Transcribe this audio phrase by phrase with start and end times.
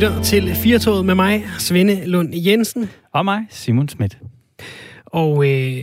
[0.00, 2.90] lytter til Firtoget med mig, Svende Lund Jensen.
[3.14, 4.18] Og mig, Simon Schmidt.
[5.06, 5.82] Og øh,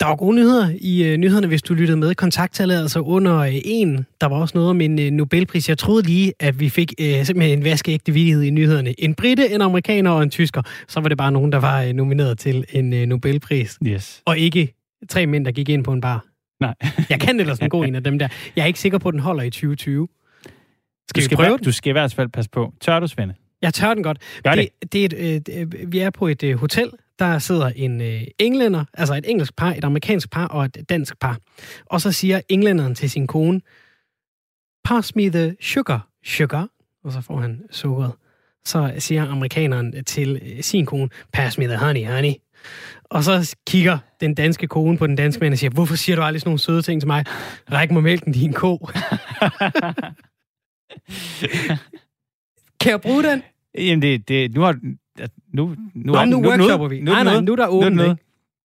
[0.00, 2.14] der var gode nyheder i øh, nyhederne, hvis du lyttede med.
[2.14, 4.06] Kontakttallet er altså under øh, en.
[4.20, 5.68] Der var også noget om en øh, Nobelpris.
[5.68, 9.00] Jeg troede lige, at vi fik øh, simpelthen en vaskeægte vidighed i nyhederne.
[9.00, 10.62] En brite, en amerikaner og en tysker.
[10.88, 13.78] Så var det bare nogen, der var øh, nomineret til en øh, Nobelpris.
[13.86, 14.22] Yes.
[14.26, 14.74] Og ikke
[15.08, 16.24] tre mænd, der gik ind på en bar.
[16.60, 16.74] Nej.
[17.10, 18.28] Jeg kan ellers en god en af dem der.
[18.56, 20.08] Jeg er ikke sikker på, at den holder i 2020.
[21.10, 22.72] Skal, du skal prøve i- Du skal i hvert fald passe på.
[22.80, 23.34] Tør du, Svende?
[23.62, 24.18] Jeg tør den godt.
[24.44, 24.68] Gør det.
[24.82, 26.90] det, det er et, øh, øh, vi er på et øh, hotel.
[27.18, 31.18] Der sidder en øh, englænder, altså et engelsk par, et amerikansk par og et dansk
[31.20, 31.38] par.
[31.86, 33.60] Og så siger englænderen til sin kone,
[34.84, 36.68] pass me the sugar, sugar.
[37.04, 38.12] Og så får han sukkeret.
[38.64, 42.32] Så siger amerikaneren til øh, sin kone, pass me the honey, honey.
[43.04, 46.22] Og så kigger den danske kone på den danske mand og siger, hvorfor siger du
[46.22, 47.24] aldrig sådan nogle søde ting til mig?
[47.72, 48.78] Ræk mig mælken, din ko.
[52.80, 53.42] kan jeg bruge den?
[53.78, 54.78] Jamen, det, det, nu har
[55.52, 57.00] nu, nu, Nå, er nu, nu workshopper vi.
[57.00, 58.16] nu, nej, nej, nu er der nu er åbent, ikke?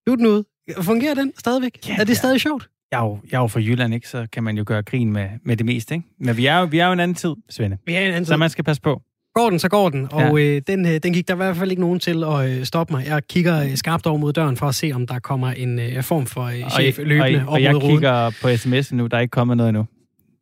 [0.07, 0.43] Nu er den ude.
[0.81, 1.89] Fungerer den stadigvæk?
[1.89, 2.13] Ja, er det ja.
[2.13, 2.69] stadig sjovt?
[2.91, 4.09] Jeg er, jo, jeg er jo fra Jylland, ikke?
[4.09, 6.07] Så kan man jo gøre grin med, med det meste, ikke?
[6.19, 7.77] Men vi er jo, vi er jo en anden tid, Svende.
[7.85, 8.37] Vi er en anden Så tid.
[8.37, 9.01] man skal passe på.
[9.33, 10.07] Går den, så går den.
[10.11, 12.65] Og øh, den, øh, den gik der i hvert fald ikke nogen til at øh,
[12.65, 13.05] stoppe mig.
[13.07, 16.03] Jeg kigger øh, skarpt over mod døren for at se, om der kommer en øh,
[16.03, 17.89] form for øh, chef og, løbende og, op og jeg ruden.
[17.89, 19.85] kigger på sms'en nu, der er ikke kommet noget endnu.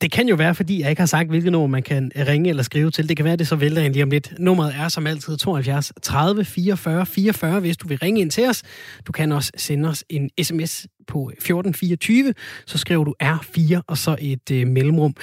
[0.02, 2.64] Det kan jo være, fordi jeg ikke har sagt, hvilket nummer man kan ringe eller
[2.64, 3.10] skrive til.
[3.10, 4.34] Det kan være, det så vælter en lige om lidt.
[4.40, 8.64] Nummeret er som altid 72 30 44 44, hvis du vil ringe ind til os.
[9.08, 12.34] Du kan også sende os en sms på 1424,
[12.66, 15.16] så skriver du R4 og så et øh, mellemrum.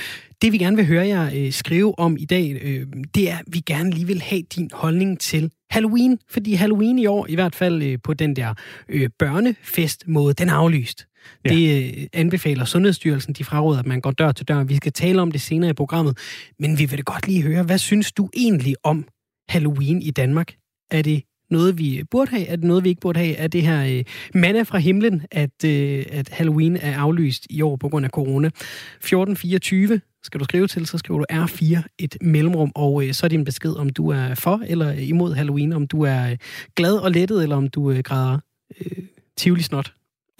[0.42, 3.44] Det vi gerne vil høre jer øh, skrive om i dag, øh, det er, at
[3.46, 6.18] vi gerne lige vil have din holdning til Halloween.
[6.30, 8.54] Fordi Halloween i år, i hvert fald øh, på den der
[8.88, 11.06] øh, børnefestmåde, den er aflyst.
[11.44, 11.50] Ja.
[11.50, 13.34] Det øh, anbefaler Sundhedsstyrelsen.
[13.34, 14.64] De fraråder, at man går dør til dør.
[14.64, 16.18] Vi skal tale om det senere i programmet.
[16.58, 19.08] Men vi vil da godt lige høre, hvad synes du egentlig om
[19.48, 20.54] Halloween i Danmark?
[20.91, 22.47] Er det noget, vi burde have?
[22.47, 23.36] Er det noget, vi ikke burde have?
[23.36, 24.04] Er det her øh,
[24.34, 28.47] manna fra himlen, at, øh, at Halloween er aflyst i år på grund af corona?
[28.47, 33.28] 1424 skal du skrive til, så skriver du R4 et mellemrum, og øh, så er
[33.28, 36.37] din besked, om du er for eller imod Halloween, om du er øh,
[36.76, 38.38] glad og lettet, eller om du øh, græder
[38.81, 39.04] øh,
[39.37, 39.92] tivoli snot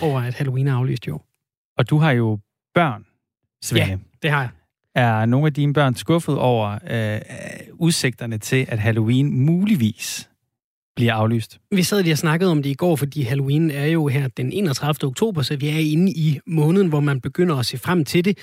[0.02, 1.26] over, at Halloween er aflyst i år.
[1.78, 2.38] Og du har jo
[2.74, 3.06] børn,
[3.62, 3.88] Svende.
[3.88, 3.98] Ja.
[4.22, 4.50] Det har jeg.
[4.94, 7.20] Er nogle af dine børn skuffet over øh,
[7.72, 10.29] udsigterne til, at Halloween muligvis
[10.96, 11.58] bliver aflyst?
[11.72, 14.52] Vi sad lige og snakkede om det i går, fordi Halloween er jo her den
[14.52, 15.08] 31.
[15.08, 18.38] oktober, så vi er inde i måneden, hvor man begynder at se frem til det.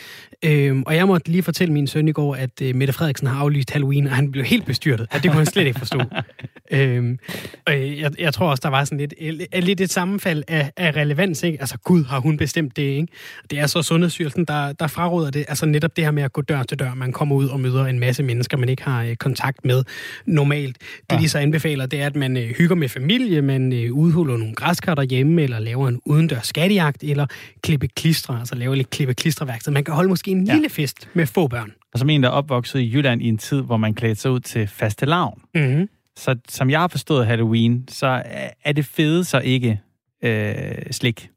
[0.45, 3.39] Øhm, og jeg måtte lige fortælle min søn i går, at øh, Mette Frederiksen har
[3.39, 5.07] aflyst Halloween, og han blev helt bestyrtet.
[5.11, 6.01] At det kunne han slet ikke forstå.
[6.71, 7.19] øhm,
[7.67, 10.91] og jeg, jeg tror også, der var sådan lidt, øh, lidt et sammenfald af, af
[10.95, 11.43] relevans.
[11.43, 11.57] Ikke?
[11.59, 13.07] Altså, gud, har hun bestemt det, ikke?
[13.49, 15.45] Det er så Sundhedsstyrelsen, der, der fraråder det.
[15.47, 16.93] Altså netop det her med at gå dør til dør.
[16.93, 19.83] Man kommer ud og møder en masse mennesker, man ikke har øh, kontakt med
[20.25, 20.77] normalt.
[21.09, 21.21] Det, Ja.
[21.21, 24.55] de så anbefaler, det er, at man øh, hygger med familie, man øh, udhuller nogle
[24.55, 27.25] græskar derhjemme, eller laver en udendørs skattejagt, eller
[27.61, 29.71] klippe klistre, altså laver lidt klippe klistreværksted.
[29.71, 30.53] Man kan holde måske en Ja.
[30.53, 31.71] lille fest med få børn.
[31.93, 34.31] Og som en, der er opvokset i Jylland i en tid, hvor man klædte sig
[34.31, 35.41] ud til faste lavn.
[35.55, 35.89] Mm-hmm.
[36.17, 38.21] Så som jeg har forstået Halloween, så
[38.63, 39.79] er- det fede så ikke
[40.23, 41.29] øh, slik.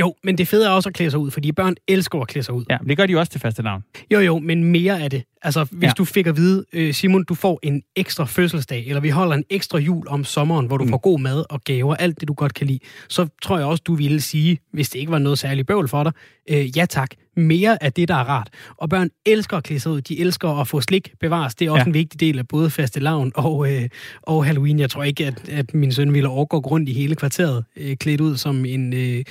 [0.00, 2.44] Jo, men det fede er også at klæde sig ud, fordi børn elsker at klæde
[2.44, 2.64] sig ud.
[2.70, 3.84] Ja, men det gør de jo også til faste lavn.
[4.12, 5.22] Jo, jo, men mere af det.
[5.44, 5.92] Altså, hvis ja.
[5.98, 9.44] Du fik at vide, øh, Simon, du får en ekstra fødselsdag, eller vi holder en
[9.50, 10.90] ekstra jul om sommeren, hvor du mm.
[10.90, 12.78] Får god mad og gaver, alt det, du godt kan lide,
[13.08, 16.02] så tror jeg også, du ville sige, hvis det ikke var noget særligt bøvl for
[16.04, 16.12] dig,
[16.50, 18.48] øh, ja tak, mere af det, der er rart.
[18.76, 21.54] Og børn elsker at klæde sig ud, de elsker at få slik bevares.
[21.54, 21.84] Det er også ja.
[21.84, 21.88] Ja.
[21.88, 23.88] en vigtig del af både faste lavn og, øh,
[24.22, 24.78] og Halloween.
[24.78, 28.20] Jeg tror ikke, at, at min søn ville overgå rundt i hele kvarteret, øh, klædt
[28.20, 29.24] ud som en øh,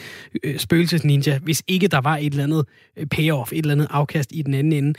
[0.44, 2.66] øh, spøgelsesninja, hvis ikke der var et eller andet
[2.98, 4.94] øh, payoff, et eller andet afkast i den anden ende.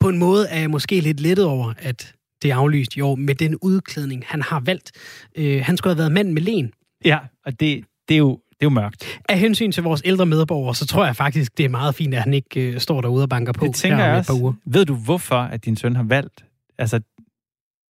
[0.00, 2.12] På en måde er jeg måske lidt lettet over, at
[2.42, 4.92] det er aflyst i år med den udklædning, han har valgt.
[5.36, 6.72] Øh, han skulle have været mand med len.
[7.04, 9.20] Ja, og det, det, er, jo, det er jo mørkt.
[9.28, 12.22] Af hensyn til vores ældre medborgere, så tror jeg faktisk, det er meget fint, at
[12.22, 14.32] han ikke øh, står derude og banker på Det tænker jeg også.
[14.32, 14.52] uger.
[14.66, 16.44] Ved du, hvorfor at din søn har valgt?
[16.78, 17.00] Altså,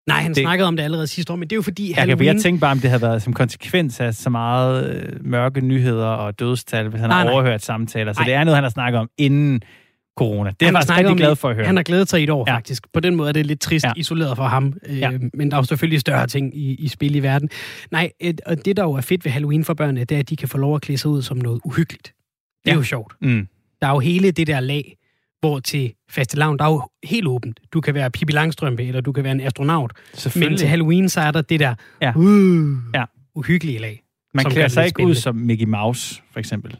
[0.06, 0.42] Nej, han det...
[0.42, 2.18] Snakkede om det allerede sidste år, men det er jo fordi jeg, Halloween...
[2.26, 5.60] kan, jeg tænkte bare, om det havde været som konsekvens af så meget øh, mørke
[5.60, 7.32] nyheder og dødstal, hvis han Nej, har nej.
[7.34, 8.12] overhørt samtaler.
[8.12, 8.24] Så Nej.
[8.24, 9.60] det er noget, han har snakket om inden
[10.20, 10.50] corona.
[10.50, 11.66] Det er jeg faktisk rigtig glad for at høre.
[11.66, 12.54] Han har glædet sig i et år, ja.
[12.56, 12.86] Faktisk.
[12.92, 13.92] På den måde er det lidt trist ja.
[13.96, 14.74] Isoleret for ham.
[14.86, 15.10] Øh, ja.
[15.34, 17.48] Men der er jo selvfølgelig større ting i, i spil i verden.
[17.90, 20.28] Nej, et, og det, der jo er fedt ved Halloween for børnene, det er, at
[20.30, 22.12] de kan få lov at klæde sig ud som noget uhyggeligt.
[22.64, 22.76] Det er Ja.
[22.78, 23.12] jo sjovt.
[23.20, 23.48] Mm.
[23.80, 24.96] Der er jo hele det der lag,
[25.40, 27.60] hvor til fastelavn, der er jo helt åbent.
[27.72, 29.92] Du kan være Pippi Langstrømpe, eller du kan være en astronaut.
[30.36, 32.12] Men til Halloween, så er der det der Ja.
[32.16, 33.04] uh, Ja.
[33.34, 34.02] uhyggelige lag.
[34.34, 36.76] Man klæder sig ikke ud som Mickey Mouse, for eksempel.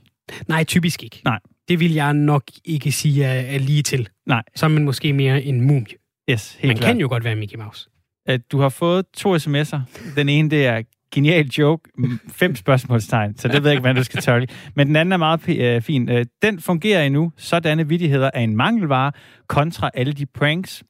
[0.48, 1.20] Nej, typisk ikke.
[1.24, 1.38] Nej.
[1.70, 4.08] Det vil jeg nok ikke sige er, er lige til.
[4.26, 4.42] Nej.
[4.56, 5.86] Så er man måske mere en mumie.
[6.30, 6.88] Yes, helt Man klart.
[6.88, 7.88] kan jo godt være Mickey Mouse.
[8.26, 9.78] at du har fået to sms'er.
[10.16, 10.82] Den ene, det er
[11.14, 11.90] genial joke,
[12.28, 14.46] fem spørgsmålstegn, så det ved jeg ikke, hvad du skal tørre.
[14.74, 16.08] Men den anden er meget øh, fin.
[16.08, 17.32] Øh, den fungerer endnu.
[17.36, 19.12] Sådanne vidigheder er en mangelvare
[19.46, 20.82] kontra alle de pranks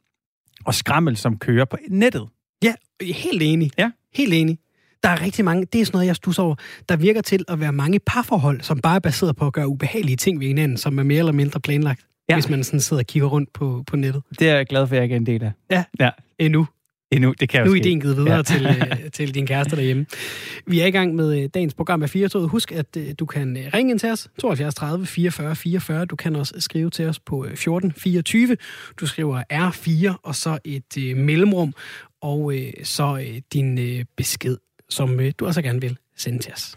[0.65, 2.29] og skrammel, som kører på nettet.
[2.65, 3.71] Ja, helt enig.
[3.79, 3.91] Ja.
[4.15, 4.59] Helt enig.
[5.03, 6.55] Der er rigtig mange, det er sådan noget, jeg stusser over,
[6.89, 10.17] der virker til at være mange parforhold, som bare er baseret på at gøre ubehagelige
[10.17, 12.35] ting ved hinanden, som er mere eller mindre planlagt, ja.
[12.35, 14.23] hvis man sådan sidder og kigger rundt på, på nettet.
[14.39, 15.53] Det er jeg glad for, at jeg ikke er en del af.
[15.71, 16.11] Ja, ja.
[16.39, 16.67] endnu.
[17.13, 18.43] Endnu, det kan nu er ideen givet videre ja.
[18.43, 20.07] til, uh, til din kæreste derhjemme.
[20.67, 23.69] Vi er i gang med uh, dagens program af 4 Husk, at uh, du kan
[23.75, 26.05] ringe ind til os, 72 30 44 44.
[26.05, 28.57] Du kan også skrive til os på uh, 14 24.
[29.01, 31.75] Du skriver R4 og så et mellemrum,
[32.23, 33.79] og så din
[34.17, 34.57] besked,
[34.91, 36.77] som uh, du også gerne vil sende til os.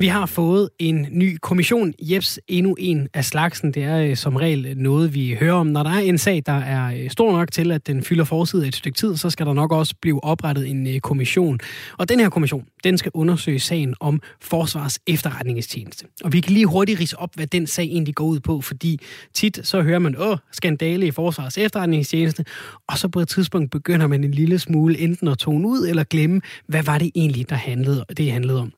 [0.00, 1.94] Vi har fået en ny kommission.
[2.02, 3.74] Jeps, endnu en af slagsen.
[3.74, 5.66] Det er øh, som regel noget, vi hører om.
[5.66, 8.68] Når der er en sag, der er øh, stor nok til, at den fylder forsiden
[8.68, 11.58] et stykke tid, så skal der nok også blive oprettet en øh, kommission.
[11.98, 16.06] Og den her kommission, den skal undersøge sagen om Forsvars efterretningstjeneste.
[16.24, 19.00] Og vi kan lige hurtigt rise op, hvad den sag egentlig går ud på, fordi
[19.34, 22.44] tit så hører man, åh, skandale i Forsvars efterretningstjeneste,
[22.88, 26.04] og så på et tidspunkt begynder man en lille smule enten at tone ud eller
[26.04, 28.72] glemme, hvad var det egentlig, der handlede, det handlede om.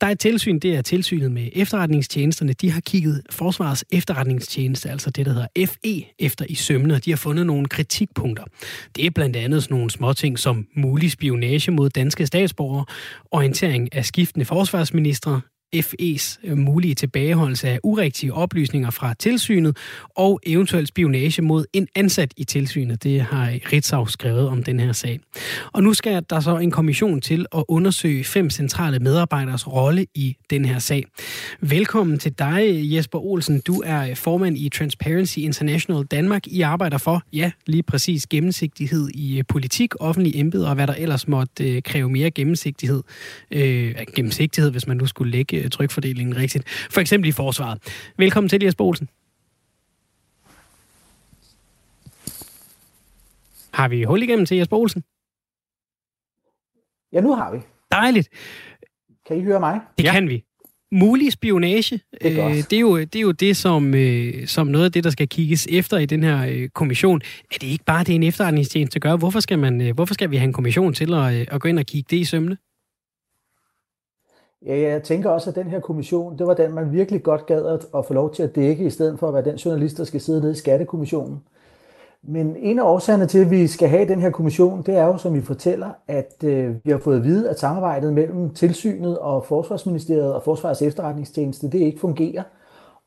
[0.00, 2.52] Der er et tilsyn det er tilsynet med efterretningstjenesterne.
[2.52, 7.10] De har kigget Forsvarets efterretningstjeneste, altså det, der hedder FE, efter i sømne, og de
[7.10, 8.44] har fundet nogle kritikpunkter.
[8.96, 12.84] Det er blandt andet sådan nogle småting som mulig spionage mod danske statsborgere,
[13.38, 15.40] orientering af skiftende forsvarsministre,
[15.76, 19.76] FE's øh, mulige tilbageholdelse af urigtige oplysninger fra tilsynet
[20.16, 23.02] og eventuel spionage mod en ansat i tilsynet.
[23.02, 25.20] Det har Ritzau skrevet om den her sag.
[25.72, 30.36] Og nu skal der så en kommission til at undersøge fem centrale medarbejderes rolle i
[30.50, 31.04] den her sag.
[31.60, 32.62] Velkommen til dig,
[32.94, 33.60] Jesper Olsen.
[33.60, 36.46] Du er øh, formand i Transparency International Danmark.
[36.46, 40.94] I arbejder for, ja, lige præcis gennemsigtighed i øh, politik, offentlige embeder og hvad der
[40.94, 43.02] ellers måtte kræve mere gennemsigtighed.
[43.50, 46.68] Øh, gennemsigtighed, hvis man nu skulle lægge Øh, trykfordelingen rigtigt.
[46.68, 47.78] For eksempel i forsvaret.
[48.16, 49.08] Velkommen til, Jesper Olsen.
[53.72, 55.04] Har vi hul igennem til Jesper Olsen?
[57.12, 57.58] Ja, nu har vi.
[57.92, 58.28] Dejligt.
[59.26, 59.80] Kan I høre mig?
[59.98, 60.12] Det ja.
[60.12, 60.44] kan vi.
[60.92, 64.66] Mulig spionage, det er, øh, det, er jo, det er jo det, som, øh, som
[64.66, 67.20] noget af det, der skal kigges efter i den her øh, kommission.
[67.50, 69.16] Er det ikke bare det, en efterretningstjeneste gør?
[69.16, 71.68] Hvorfor skal, man, øh, hvorfor skal vi have en kommission til at, øh, at gå
[71.68, 72.56] ind og kigge det i sømne?
[74.66, 77.66] Ja, jeg tænker også, at den her kommission, det var den, man virkelig godt gad
[77.66, 80.04] at, at få lov til at dække, i stedet for at være den journalist, der
[80.04, 81.42] skal sidde nede i skattekommissionen.
[82.22, 85.16] Men en af årsagerne til, at vi skal have den her kommission, det er jo,
[85.18, 89.44] som vi fortæller, at øh, vi har fået at vide, at samarbejdet mellem tilsynet og
[89.44, 92.42] Forsvarsministeriet og Forsvars efterretningstjeneste, det ikke fungerer.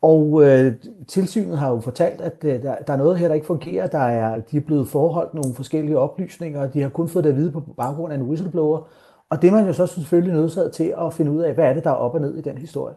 [0.01, 0.73] Og øh,
[1.07, 3.87] tilsynet har jo fortalt, at øh, der, der er noget her, der ikke fungerer.
[3.87, 7.29] Der er, de er blevet forholdt nogle forskellige oplysninger, og de har kun fået det
[7.29, 8.87] at vide på baggrund af en whistleblower.
[9.31, 11.73] Og det er man jo så selvfølgelig nødsaget til at finde ud af, hvad er
[11.73, 12.95] det, der er op og ned i den historie.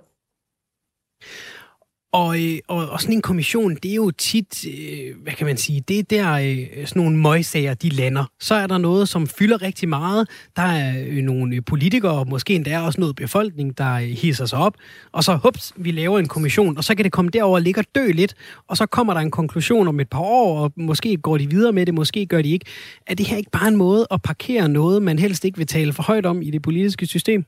[2.15, 5.57] Og, øh, og, og sådan en kommission, det er jo tit, øh, hvad kan man
[5.57, 8.25] sige, det er der øh, sådan nogle møgsager, de lander.
[8.41, 10.29] Så er der noget, som fylder rigtig meget.
[10.57, 14.75] Der er øh, nogle øh, politikere, måske endda også noget befolkning, der hisser sig op.
[15.13, 17.81] Og så, hups, vi laver en kommission, og så kan det komme derover og ligge
[17.81, 18.35] og dø lidt.
[18.69, 21.73] Og så kommer der en konklusion om et par år, og måske går de videre
[21.73, 22.67] med det, måske gør de ikke.
[23.07, 25.93] Er det her ikke bare en måde at parkere noget, man helst ikke vil tale
[25.93, 27.45] for højt om i det politiske system?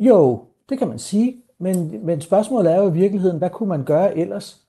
[0.00, 3.84] Jo, det kan man sige, men, men spørgsmålet er jo i virkeligheden, hvad kunne man
[3.84, 4.60] gøre ellers?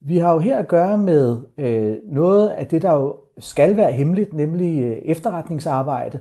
[0.00, 3.92] Vi har jo her at gøre med øh, noget af det, der jo skal være
[3.92, 6.18] hemmeligt, nemlig øh, efterretningsarbejde.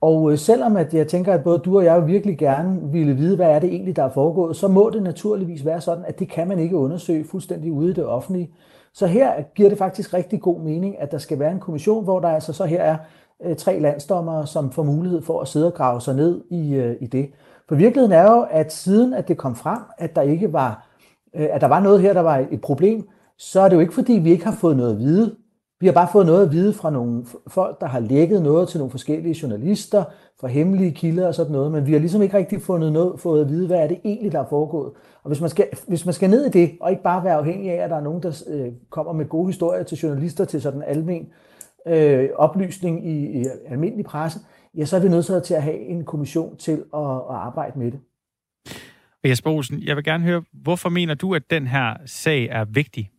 [0.00, 3.36] Og øh, selvom at jeg tænker, at både du og jeg virkelig gerne ville vide,
[3.36, 6.28] hvad er det egentlig, der er foregået, så må det naturligvis være sådan, at det
[6.28, 8.50] kan man ikke undersøge fuldstændig ude i det offentlige.
[8.92, 12.20] Så her giver det faktisk rigtig god mening, at der skal være en kommission, hvor
[12.20, 12.96] der altså så her er
[13.44, 16.96] øh, tre landsdommere, som får mulighed for at sidde og grave sig ned i, øh,
[17.00, 17.30] i det.
[17.68, 20.88] For virkeligheden er jo, at siden at det kom frem, at der ikke var,
[21.34, 23.94] øh, at der var noget her, der var et problem, så er det jo ikke
[23.94, 25.36] fordi, vi ikke har fået noget at vide.
[25.80, 28.78] Vi har bare fået noget at vide fra nogle folk, der har lækket noget til
[28.78, 30.04] nogle forskellige journalister,
[30.40, 33.40] fra hemmelige kilder og sådan noget, men vi har ligesom ikke rigtig fundet noget, fået
[33.40, 34.92] at vide, hvad er det egentlig, der er foregået.
[35.22, 37.70] Og hvis man, skal, hvis man skal ned i det, og ikke bare være afhængig
[37.70, 40.82] af, at der er nogen, der øh, kommer med gode historier til journalister, til sådan
[40.82, 41.26] almen
[41.86, 44.38] øh, oplysning i, i almindelig presse,
[44.76, 47.92] ja, så er vi nødt til at have en kommission til at, at arbejde med
[47.92, 48.00] det.
[49.24, 53.10] Jesper Olsen, jeg vil gerne høre, hvorfor mener du, at den her sag er vigtig?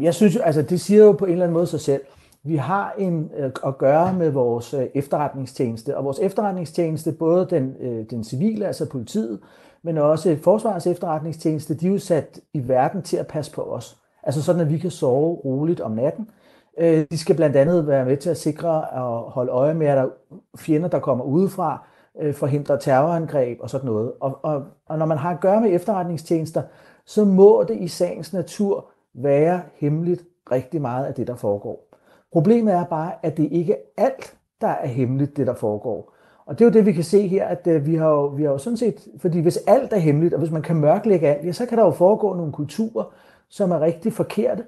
[0.00, 2.02] Jeg synes altså det siger jo på en eller anden måde sig selv.
[2.42, 7.76] Vi har en øh, at gøre med vores øh, efterretningstjeneste, og vores efterretningstjeneste, både den,
[7.80, 9.40] øh, den civile, altså politiet,
[9.82, 13.96] men også Forsvarets efterretningstjeneste, de er jo sat i verden til at passe på os.
[14.22, 16.30] Altså sådan, at vi kan sove roligt om natten.
[16.78, 19.96] Øh, de skal blandt andet være med til at sikre og holde øje med, at
[19.96, 20.08] der
[20.56, 21.86] fjender, der kommer udefra,
[22.20, 24.12] øh, forhindre terrorangreb og sådan noget.
[24.20, 26.62] Og, og, og når man har at gøre med efterretningstjenester,
[27.04, 31.88] så må det i sagens natur være hemmeligt rigtig meget af det, der foregår.
[32.32, 36.12] Problemet er bare, at det ikke er alt, der er hemmeligt, det der foregår.
[36.46, 38.42] Og det er jo det, vi kan se her, at øh, vi har, jo, vi
[38.42, 41.46] har jo sådan set, fordi hvis alt er hemmeligt, og hvis man kan mørklægge alt,
[41.46, 43.04] ja, så kan der jo foregå nogle kulturer,
[43.48, 44.64] som er rigtig forkerte.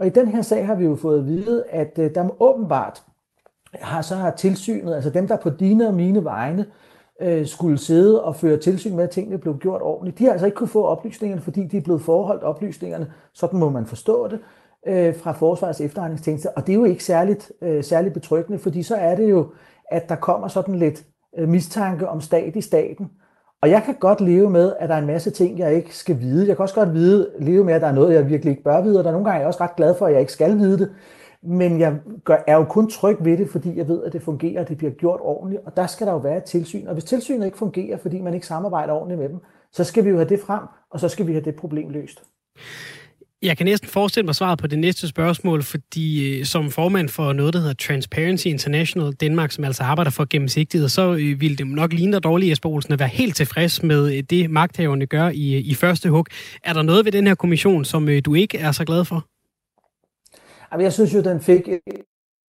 [0.00, 3.02] Og i den her sag har vi jo fået at vide, at øh, der åbenbart
[3.74, 6.66] har så har tilsynet, altså dem, der på dine og mine vegne
[7.20, 10.46] øh, skulle sidde og føre tilsyn med, at tingene blev gjort ordentligt, de har altså
[10.46, 14.38] ikke kunne få oplysningerne, fordi de er blevet forholdt oplysningerne, sådan må man forstå det,
[14.86, 16.50] øh, fra Forsvarets efterretningstjeneste.
[16.50, 19.46] Og det er jo ikke særligt, øh, særligt betryggende, fordi så er det jo,
[19.90, 21.04] at der kommer sådan lidt
[21.38, 23.10] øh, mistanke om stat i staten.
[23.62, 26.20] Og jeg kan godt leve med, at der er en masse ting, jeg ikke skal
[26.20, 26.48] vide.
[26.48, 28.82] Jeg kan også godt vide, leve med, at der er noget, jeg virkelig ikke bør
[28.82, 30.32] vide, og der er nogle gange er jeg også ret glad for, at jeg ikke
[30.32, 30.90] skal vide det.
[31.42, 34.60] Men jeg gør, er jo kun tryg ved det, fordi jeg ved, at det fungerer,
[34.60, 35.62] og det bliver gjort ordentligt.
[35.66, 36.86] Og der skal der jo være et tilsyn.
[36.86, 39.38] Og hvis tilsynet ikke fungerer, fordi man ikke samarbejder ordentligt med dem,
[39.72, 42.22] så skal vi jo have det frem, og så skal vi have det problem løst.
[43.42, 47.32] Jeg kan næsten forestille mig svaret på det næste spørgsmål, fordi øh, som formand for
[47.32, 51.66] noget, der hedder Transparency International Danmark, som altså arbejder for gennemsigtighed, så øh, ville det
[51.66, 55.28] nok ligne dig dårligt, Jesper Olsen, at være helt tilfreds med øh, det, magthaverne gør
[55.28, 56.26] i, i første hug.
[56.64, 59.26] Er der noget ved den her kommission, som du ikke er så glad for?
[60.78, 61.80] Jeg synes jo, den fik en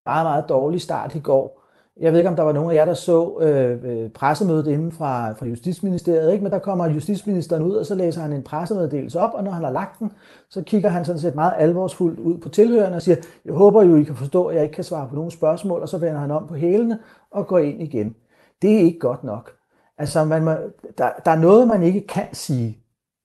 [0.05, 1.60] meget, meget dårlig start i går.
[1.99, 4.91] Jeg ved ikke, om der var nogen af jer, der så øh, øh, pressemødet inden
[4.91, 6.43] fra, fra Justitsministeriet, ikke?
[6.43, 9.63] men der kommer justitsministeren ud, og så læser han en pressemeddelelse op, og når han
[9.63, 10.11] har lagt den,
[10.49, 13.95] så kigger han sådan set meget alvorsfuldt ud på tilhørende og siger, jeg håber jo,
[13.95, 16.31] I kan forstå, at jeg ikke kan svare på nogle spørgsmål, og så vender han
[16.31, 16.99] om på hælene
[17.31, 18.15] og går ind igen.
[18.61, 19.51] Det er ikke godt nok.
[19.97, 20.51] Altså, man må,
[20.97, 22.77] der, der er noget, man ikke kan sige.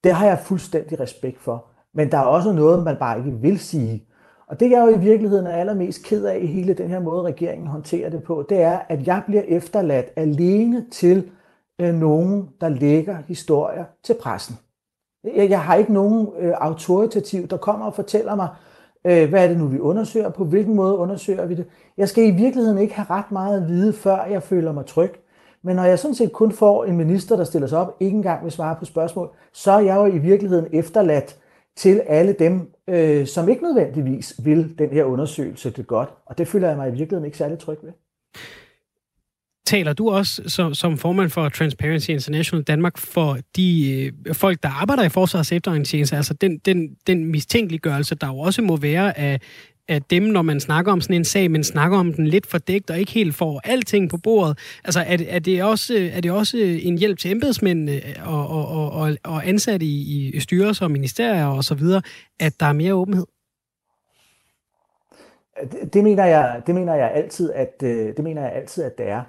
[0.04, 1.64] Det har jeg fuldstændig respekt for.
[1.94, 4.05] Men der er også noget, man bare ikke vil sige.
[4.48, 7.22] Og det jeg jo i virkeligheden er allermest ked af i hele den her måde,
[7.22, 11.30] regeringen håndterer det på, det er, at jeg bliver efterladt alene til
[11.80, 14.56] øh, nogen, der lægger historier til pressen.
[15.36, 18.48] Jeg, jeg har ikke nogen øh, autoritativ, der kommer og fortæller mig,
[19.06, 21.66] øh, hvad er det nu, vi undersøger, på hvilken måde undersøger vi det.
[21.96, 25.12] Jeg skal i virkeligheden ikke have ret meget at vide, før jeg føler mig tryg.
[25.62, 28.44] Men når jeg sådan set kun får en minister, der stiller sig op, ikke engang
[28.44, 31.36] vil svare på spørgsmål, så er jeg jo i virkeligheden efterladt
[31.76, 36.09] til alle dem, øh, som ikke nødvendigvis vil den her undersøgelse det godt.
[36.26, 37.92] Og det føler jeg mig i virkeligheden ikke særlig tryg ved.
[39.66, 43.92] Taler du også som, som formand for Transparency International Danmark for de
[44.26, 48.62] øh, folk, der arbejder i Forsvarets efterretningstjeneste, altså den, den, den mistænkeliggørelse, der jo også
[48.62, 49.40] må være af,
[49.88, 52.90] af dem, når man snakker om sådan en sag, men snakker om den lidt fordækt
[52.90, 54.58] og ikke helt får alting på bordet.
[54.84, 58.90] Altså, er, er, det, også, er det også en hjælp til embedsmænd øh, og, og,
[58.90, 62.02] og, og ansatte i, i styrelser og ministerier og så videre,
[62.40, 63.26] at der er mere åbenhed?
[65.92, 69.08] Det, mener jeg, det mener jeg altid, at øh, det mener jeg altid, at det
[69.08, 69.22] er.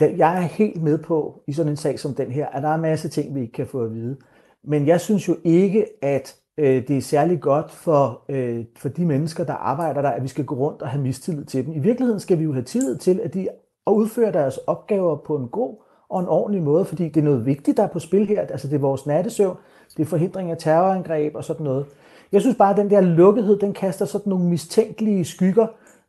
[0.00, 2.76] Jeg er helt med på i sådan en sag som den her, at der er
[2.76, 4.16] masser af ting, vi ikke kan få at vide.
[4.64, 9.04] Men jeg synes jo ikke, at øh, det er særlig godt for, øh, for de
[9.04, 11.74] mennesker, der arbejder der, at vi skal gå rundt og have mistillid til dem.
[11.74, 13.48] I virkeligheden skal vi jo have tillid til, at de
[13.86, 15.76] udfører deres opgaver på en god
[16.08, 18.40] og en ordentlig måde, fordi det er noget vigtigt, der er på spil her.
[18.40, 19.56] Altså det er vores nattesøvn,
[19.96, 21.86] det er forhindring af terrorangreb og sådan noget.
[22.32, 25.66] Jeg synes bare, at den der lukkethed, den kaster sådan nogle mistænkelige skygger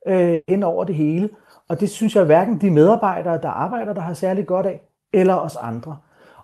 [0.08, 1.30] øh, ind over det hele.
[1.70, 4.82] Og det synes jeg hverken de medarbejdere, der arbejder der har særlig godt af,
[5.14, 5.98] eller os andre.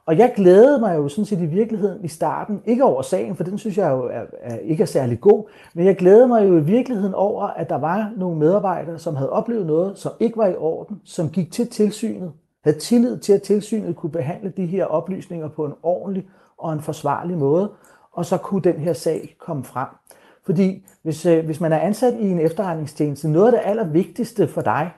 [0.06, 3.44] Og jeg glædede mig jo sådan set i virkeligheden i starten, ikke over sagen, for
[3.44, 6.58] den synes jeg jo er, er, ikke er særlig god, men jeg glædede mig jo
[6.58, 10.48] i virkeligheden over, at der var nogle medarbejdere, som havde oplevet noget, som ikke var
[10.48, 12.32] i orden, som gik til tilsynet,
[12.64, 16.82] havde tillid til, at tilsynet kunne behandle de her oplysninger på en ordentlig og en
[16.82, 17.72] forsvarlig måde,
[18.12, 19.88] og så kunne den her sag komme frem.
[20.46, 24.62] Fordi hvis, øh, hvis man er ansat i en efterretningstjeneste, noget af det allervigtigste for
[24.62, 24.92] dig,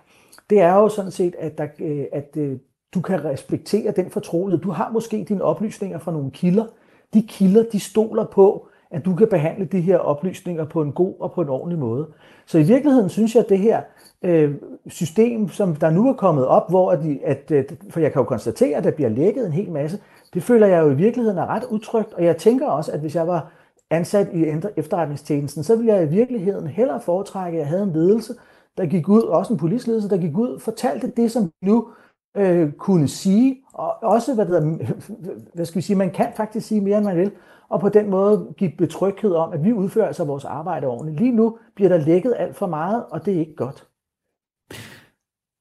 [0.50, 2.58] det er jo sådan set, at, der, øh, at øh,
[2.96, 4.64] du kan respektere den fortrolighed.
[4.64, 6.66] Du har måske dine oplysninger fra nogle kilder.
[7.14, 11.14] De kilder, de stoler på, at du kan behandle de her oplysninger på en god
[11.20, 12.08] og på en ordentlig måde.
[12.46, 13.82] Så i virkeligheden synes jeg, at det her
[14.22, 14.56] øh,
[14.88, 18.78] system, som der nu er kommet op, hvor at, at, for jeg kan jo konstatere,
[18.78, 20.00] at der bliver lækket en hel masse,
[20.34, 23.16] det føler jeg jo i virkeligheden er ret utrygt, og jeg tænker også, at hvis
[23.16, 23.52] jeg var
[23.90, 24.46] ansat i
[24.78, 28.34] efterretningstjenesten, så ville jeg i virkeligheden hellere foretrække, at jeg havde en ledelse,
[28.78, 31.88] der gik ud, også en politisk der gik ud, fortalte det, som nu
[32.36, 34.62] øh, kunne sige, og også, hvad, der,
[35.56, 37.32] hvad skal vi sige, man kan faktisk sige mere, end man vil,
[37.70, 41.20] og på den måde give betryghed om, at vi udfører altså vores arbejde ordentligt.
[41.20, 43.88] Lige nu bliver der lækket alt for meget, og det er ikke godt.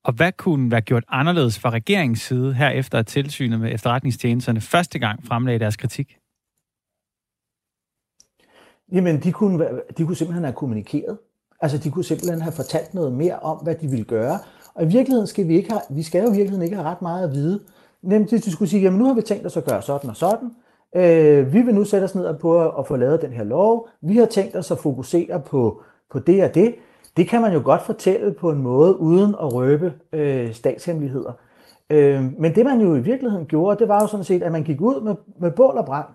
[0.05, 4.61] Og hvad kunne være gjort anderledes fra regeringens side her efter at tilsynet med efterretningstjenesterne
[4.61, 6.19] første gang fremlagde deres kritik?
[8.93, 11.19] Jamen, de kunne, de kunne simpelthen have kommunikeret.
[11.61, 14.39] Altså, de kunne simpelthen have fortalt noget mere om, hvad de ville gøre.
[14.75, 17.03] Og i virkeligheden skal vi ikke have, vi skal jo i virkeligheden ikke have ret
[17.03, 17.61] meget at vide.
[18.03, 20.17] Nemt hvis vi skulle sige, jamen nu har vi tænkt os at gøre sådan og
[20.17, 20.51] sådan.
[20.97, 23.89] Øh, vi vil nu sætte os ned og på at få lavet den her lov.
[24.01, 26.75] Vi har tænkt os at fokusere på, på det og det.
[27.17, 31.33] Det kan man jo godt fortælle på en måde, uden at røbe øh, statshemmeligheder.
[31.91, 34.63] Øh, men det man jo i virkeligheden gjorde, det var jo sådan set, at man
[34.63, 36.07] gik ud med, med bål og brand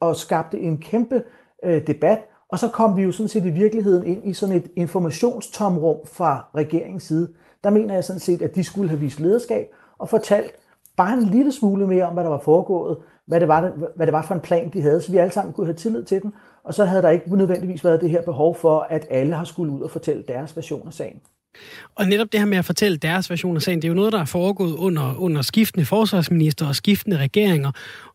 [0.00, 1.22] og skabte en kæmpe
[1.64, 2.18] øh, debat,
[2.48, 6.44] og så kom vi jo sådan set i virkeligheden ind i sådan et informationstomrum fra
[6.54, 7.28] regeringens side.
[7.64, 9.66] Der mener jeg sådan set, at de skulle have vist lederskab
[9.98, 10.50] og fortalt
[10.96, 14.12] bare en lille smule mere om, hvad der var foregået, hvad det var, hvad det
[14.12, 16.32] var for en plan, de havde, så vi alle sammen kunne have tillid til den,
[16.64, 19.72] og så havde der ikke nødvendigvis været det her behov for, at alle har skulle
[19.72, 21.20] ud og fortælle deres version af sagen.
[21.94, 24.12] Og netop det her med at fortælle deres version af sagen, det er jo noget,
[24.12, 27.70] der er foregået under, under skiftende forsvarsminister og skiftende regeringer.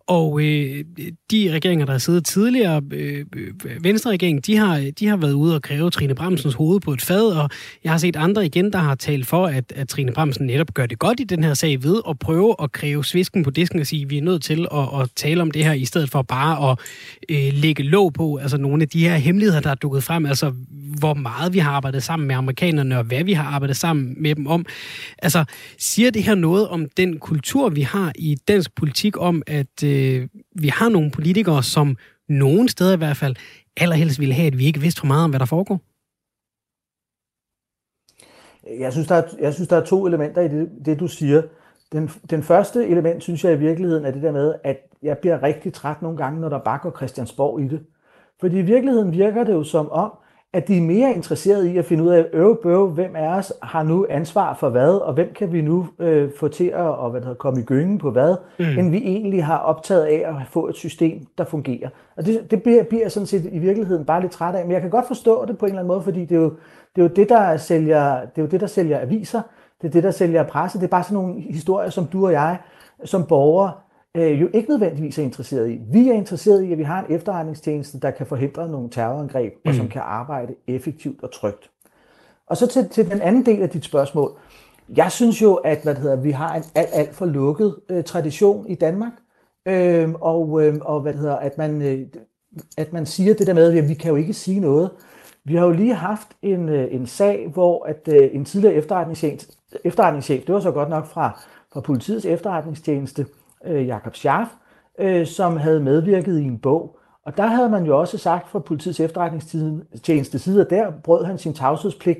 [0.09, 0.85] Og øh,
[1.31, 5.55] de regeringer, der har siddet tidligere, øh, øh, Venstre-regeringen, de har, de har været ude
[5.55, 7.49] og kræve Trine Bremsens hoved på et fad, og
[7.83, 10.85] jeg har set andre igen, der har talt for, at, at Trine Bremsen netop gør
[10.85, 13.87] det godt i den her sag ved at prøve at kræve svisken på disken og
[13.87, 16.21] sige, at vi er nødt til at, at tale om det her, i stedet for
[16.21, 16.79] bare at
[17.29, 20.53] øh, lægge låg på altså nogle af de her hemmeligheder, der er dukket frem, altså
[20.99, 24.35] hvor meget vi har arbejdet sammen med amerikanerne, og hvad vi har arbejdet sammen med
[24.35, 24.65] dem om.
[25.17, 25.45] Altså,
[25.77, 29.98] siger det her noget om den kultur, vi har i dansk politik om, at øh,
[29.99, 33.35] øh, vi har nogle politikere, som nogen steder i hvert fald
[33.77, 35.81] allerhelst ville have, at vi ikke vidste for meget om, hvad der foregår?
[38.79, 41.41] Jeg synes, der er, jeg synes, der er to elementer i det, det du siger.
[41.91, 45.43] Den, den første element, synes jeg i virkeligheden, er det der med, at jeg bliver
[45.43, 47.85] rigtig træt nogle gange, når der bare går Christiansborg i det.
[48.39, 50.11] Fordi i virkeligheden virker det jo som om,
[50.53, 53.53] at de er mere interesserede i at finde ud af, øv, bøv, hvem af os
[53.63, 57.11] har nu ansvar for hvad, og hvem kan vi nu øh, få til at og,
[57.11, 58.65] hvad der, komme i gyngen på hvad, mm.
[58.65, 61.89] end vi egentlig har optaget af at få et system, der fungerer.
[62.17, 64.71] Og det, det bliver, bliver jeg sådan set i virkeligheden bare lidt træt af, men
[64.71, 66.53] jeg kan godt forstå det på en eller anden måde, fordi det er jo
[66.95, 69.41] det, er jo det der sælger, det er jo det, der sælger aviser,
[69.81, 72.31] det er det, der sælger presse, det er bare sådan nogle historier, som du og
[72.31, 72.57] jeg
[73.05, 73.71] som borgere
[74.19, 75.79] øh, jo ikke nødvendigvis er interesseret i.
[75.91, 79.69] Vi er interesseret i, at vi har en efterretningstjeneste, der kan forhindre nogle terrorangreb, mm.
[79.69, 79.91] og som mm.
[79.91, 81.71] kan arbejde effektivt og trygt.
[82.47, 84.37] Og så til, til den anden del af dit spørgsmål.
[84.95, 88.03] Jeg synes jo, at hvad det hedder, vi har en alt, alt for lukket øh,
[88.03, 89.13] tradition i Danmark,
[89.65, 92.07] øh, og, øh, og hvad det hedder, at man, øh,
[92.77, 94.89] at man siger det der med, at vi kan jo ikke sige noget.
[95.45, 99.43] Vi har jo lige haft en, øh, en sag, hvor at øh, en tidligere efterretningschef,
[99.83, 101.39] efterretningschef, det var så godt nok fra,
[101.73, 103.25] fra politiets efterretningstjeneste,
[103.65, 104.47] øh, Jakob Scharf,
[104.99, 106.99] øh, som havde medvirket i en bog.
[107.25, 111.37] Og der havde man jo også sagt fra politiets efterretningstjeneste side, at der brød han
[111.37, 112.19] sin tavshedspligt.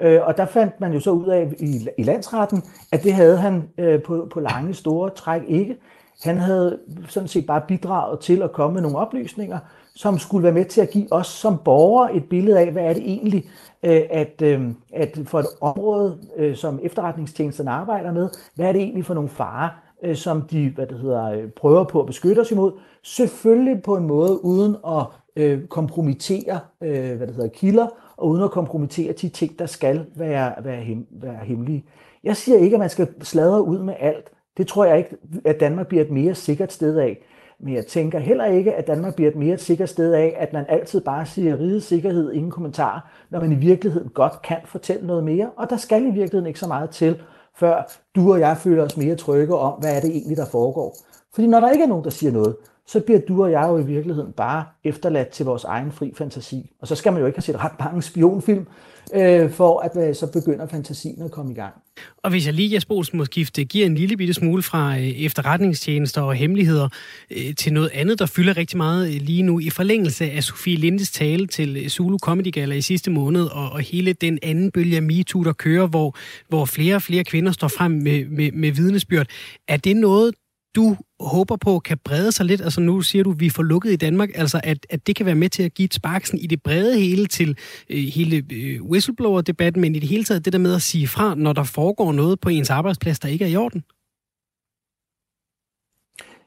[0.00, 3.36] Øh, og der fandt man jo så ud af i, i landsretten, at det havde
[3.36, 5.76] han øh, på, på lange, store træk ikke.
[6.22, 9.58] Han havde sådan set bare bidraget til at komme med nogle oplysninger,
[9.94, 12.92] som skulle være med til at give os som borgere et billede af, hvad er
[12.92, 13.44] det egentlig,
[13.82, 18.82] øh, at, øh, at for et område, øh, som efterretningstjenesten arbejder med, hvad er det
[18.82, 19.68] egentlig for nogle farer,
[20.02, 22.72] øh, som de hvad det hedder, øh, prøver på at beskytte os imod.
[23.02, 27.86] Selvfølgelig på en måde uden at øh, kompromittere øh, hvad det hedder, kilder,
[28.16, 31.84] og uden at kompromittere de ting, der skal være, være, hem, være hemmelige.
[32.24, 34.30] Jeg siger ikke, at man skal sladre ud med alt.
[34.56, 37.18] Det tror jeg ikke, at Danmark bliver et mere sikkert sted af.
[37.60, 40.64] Men jeg tænker heller ikke, at Danmark bliver et mere sikkert sted af, at man
[40.68, 45.24] altid bare siger rigets sikkerhed, ingen kommentar, når man i virkeligheden godt kan fortælle noget
[45.24, 45.50] mere.
[45.56, 47.22] Og der skal i virkeligheden ikke så meget til
[47.58, 50.96] før du og jeg føler os mere trygge om, hvad er det egentlig, der foregår.
[51.34, 52.56] Fordi når der ikke er nogen, der siger noget,
[52.86, 56.70] så bliver du og jeg jo i virkeligheden bare efterladt til vores egen fri fantasi.
[56.80, 58.66] Og så skal man jo ikke have set ret mange spionfilm,
[59.14, 61.74] øh, for at øh, så begynder fantasien at komme i gang.
[62.22, 65.02] Og hvis jeg lige, Jesper Olsen, må skifte, giver en lille bitte smule fra øh,
[65.02, 66.88] efterretningstjenester og hemmeligheder
[67.30, 70.76] øh, til noget andet, der fylder rigtig meget øh, lige nu, i forlængelse af Sofie
[70.76, 74.70] Lindes tale til øh, Zulu Comedy Gala i sidste måned, og, og hele den anden
[74.70, 76.16] bølge af MeToo, der kører, hvor,
[76.48, 79.26] hvor flere og flere kvinder står frem med, med, med vidnesbyrd.
[79.68, 80.34] Er det noget,
[80.76, 82.60] du håber på kan brede sig lidt?
[82.60, 85.26] Altså nu siger du, at vi får lukket i Danmark, altså at, at det kan
[85.26, 87.58] være med til at give et sparksen i det brede hele til
[87.90, 91.34] øh, hele øh, whistleblower-debatten, men i det hele taget det der med at sige fra,
[91.34, 93.84] når der foregår noget på ens arbejdsplads, der ikke er i orden?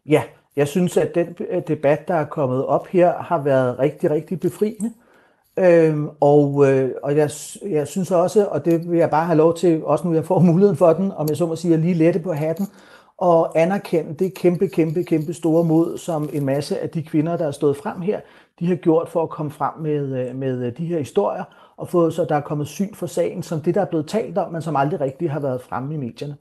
[0.05, 0.23] Ja,
[0.55, 4.39] jeg synes, at den øh, debat, der er kommet op her, har været rigtig, rigtig
[4.39, 4.93] befriende.
[5.59, 7.29] Øhm, og øh, og jeg,
[7.69, 10.39] jeg synes også, og det vil jeg bare have lov til, også nu jeg får
[10.39, 12.67] muligheden for den, om jeg så må sige, at lige lette på hatten,
[13.17, 17.47] og anerkende det kæmpe, kæmpe, kæmpe store mod, som en masse af de kvinder, der
[17.47, 18.19] er stået frem her,
[18.59, 21.43] de har gjort for at komme frem med, øh, med øh, de her historier,
[21.77, 24.37] og få så der er kommet syn for sagen, som det, der er blevet talt
[24.37, 26.35] om, men som aldrig rigtig har været fremme i medierne.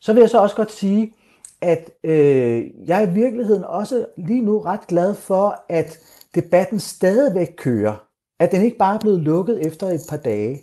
[0.00, 1.14] Så vil jeg så også godt sige,
[1.60, 5.98] at øh, jeg er i virkeligheden også lige nu ret glad for, at
[6.34, 7.94] debatten stadigvæk kører.
[8.40, 10.60] At den ikke bare er blevet lukket efter et par dage.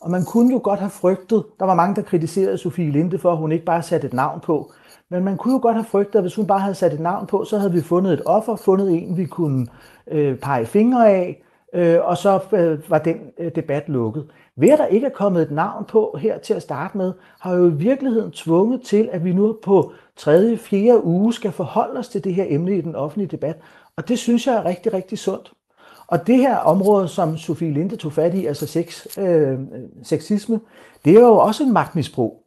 [0.00, 3.32] Og man kunne jo godt have frygtet, der var mange, der kritiserede Sofie Linde for,
[3.32, 4.72] at hun ikke bare satte et navn på.
[5.14, 7.26] Men man kunne jo godt have frygtet, at hvis hun bare havde sat et navn
[7.26, 9.66] på, så havde vi fundet et offer, fundet en, vi kunne
[10.10, 11.42] øh, pege fingre af,
[11.74, 14.26] øh, og så øh, var den øh, debat lukket.
[14.56, 17.54] Ved at der ikke er kommet et navn på her til at starte med, har
[17.54, 22.08] jo i virkeligheden tvunget til, at vi nu på tredje, fjerde uge skal forholde os
[22.08, 23.56] til det her emne i den offentlige debat.
[23.96, 25.52] Og det synes jeg er rigtig, rigtig sundt.
[26.06, 29.58] Og det her område, som Sofie Linde tog fat i, altså sex, øh,
[30.02, 30.60] sexisme,
[31.04, 32.43] det er jo også en magtmisbrug.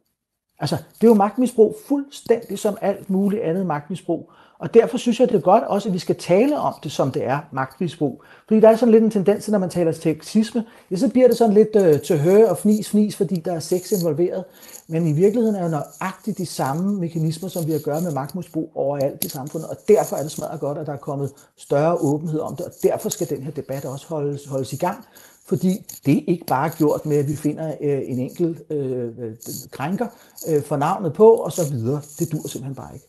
[0.60, 4.30] Altså, det er jo magtmisbrug fuldstændig som alt muligt andet magtmisbrug.
[4.58, 7.10] Og derfor synes jeg, det er godt også, at vi skal tale om det, som
[7.12, 8.22] det er, magtmisbrug.
[8.48, 11.36] Fordi der er sådan lidt en tendens når man taler sexisme, ja, så bliver det
[11.36, 14.44] sådan lidt øh, til høre og fnis, fnis, fordi der er sex involveret.
[14.88, 18.12] Men i virkeligheden er jo nøjagtigt de samme mekanismer, som vi har at gøre med
[18.12, 19.68] magtmisbrug overalt i samfundet.
[19.68, 22.66] Og derfor er det smadret godt, at der er kommet større åbenhed om det.
[22.66, 25.04] Og derfor skal den her debat også holdes, holdes i gang.
[25.48, 25.68] Fordi
[26.06, 29.34] det er ikke bare gjort med, at vi finder øh, en enkelt øh, øh
[29.70, 30.06] krænker
[30.48, 32.00] øh, for navnet på, og så videre.
[32.18, 33.06] Det dur simpelthen bare ikke.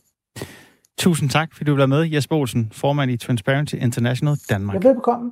[0.97, 4.83] Tusind tak, fordi du var med, Jesper Olsen, formand i Transparency International Danmark.
[4.83, 5.31] Ja, velbekomme.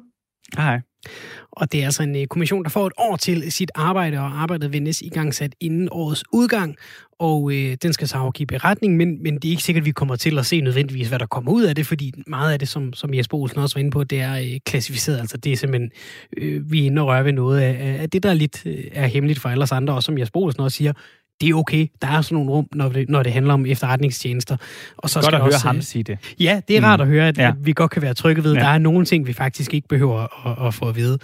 [0.56, 0.82] Hej.
[1.52, 4.42] Og det er altså en øh, kommission, der får et år til sit arbejde, og
[4.42, 6.76] arbejdet vendes i gang sat inden årets udgang.
[7.20, 9.92] Og øh, den skal så afgive beretning, men, men det er ikke sikkert, at vi
[9.92, 12.68] kommer til at se nødvendigvis, hvad der kommer ud af det, fordi meget af det,
[12.68, 15.20] som, som Jesper Olsen også var inde på, det er øh, klassificeret.
[15.20, 15.92] Altså det er simpelthen,
[16.38, 18.84] øh, vi er inde og røre ved noget af, af det, der er lidt øh,
[18.92, 20.94] er hemmeligt for alle os andre, og som Jesper Olsen også siger,
[21.42, 21.88] det er okay.
[22.02, 24.58] Der er sådan nogle rum, når det, når det handler om efterretningstjenester.
[24.98, 26.18] Og så godt skal at høre også, ham sige det.
[26.40, 27.02] Ja, det er rart mm.
[27.02, 27.52] at høre, at ja.
[27.62, 28.54] vi godt kan være trygge ved.
[28.54, 28.60] Ja.
[28.60, 31.18] Der er nogle ting, vi faktisk ikke behøver at, at få at vide.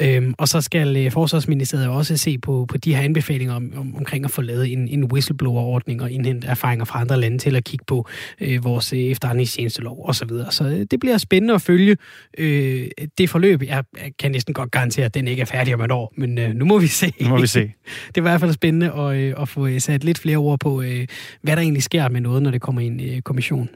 [0.00, 3.96] Øhm, og så skal øh, Forsvarsministeriet også se på, på de her anbefalinger om, om,
[3.96, 7.64] omkring at få lavet en, en whistleblower-ordning og indhente erfaringer fra andre lande til at
[7.64, 8.08] kigge på
[8.40, 10.14] øh, vores øh, efterretningstjenestelov osv.
[10.14, 10.52] Så, videre.
[10.52, 11.96] så øh, det bliver spændende at følge
[12.38, 12.86] øh,
[13.18, 13.62] det forløb.
[13.62, 16.38] Jeg, jeg kan næsten godt garantere, at den ikke er færdig om et år, men
[16.38, 17.12] øh, nu må vi se.
[17.20, 17.60] Nu må vi se.
[18.08, 20.60] det er i hvert fald spændende at, øh, at få øh, sat lidt flere ord
[20.60, 21.06] på, øh,
[21.42, 23.68] hvad der egentlig sker med noget, når det kommer i en øh, kommission.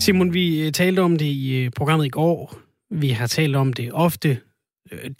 [0.00, 2.58] Simon, vi talte om det i programmet i går.
[2.90, 4.38] Vi har talt om det ofte.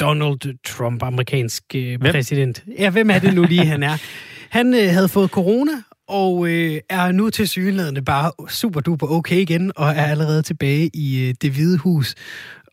[0.01, 1.62] Donald Trump, amerikansk
[2.01, 2.64] præsident.
[2.79, 3.96] Ja, hvem er det nu lige, han er?
[4.51, 5.72] Han øh, havde fået corona,
[6.09, 10.90] og øh, er nu til synligheden bare super duper okay igen, og er allerede tilbage
[10.94, 12.14] i øh, det hvide hus.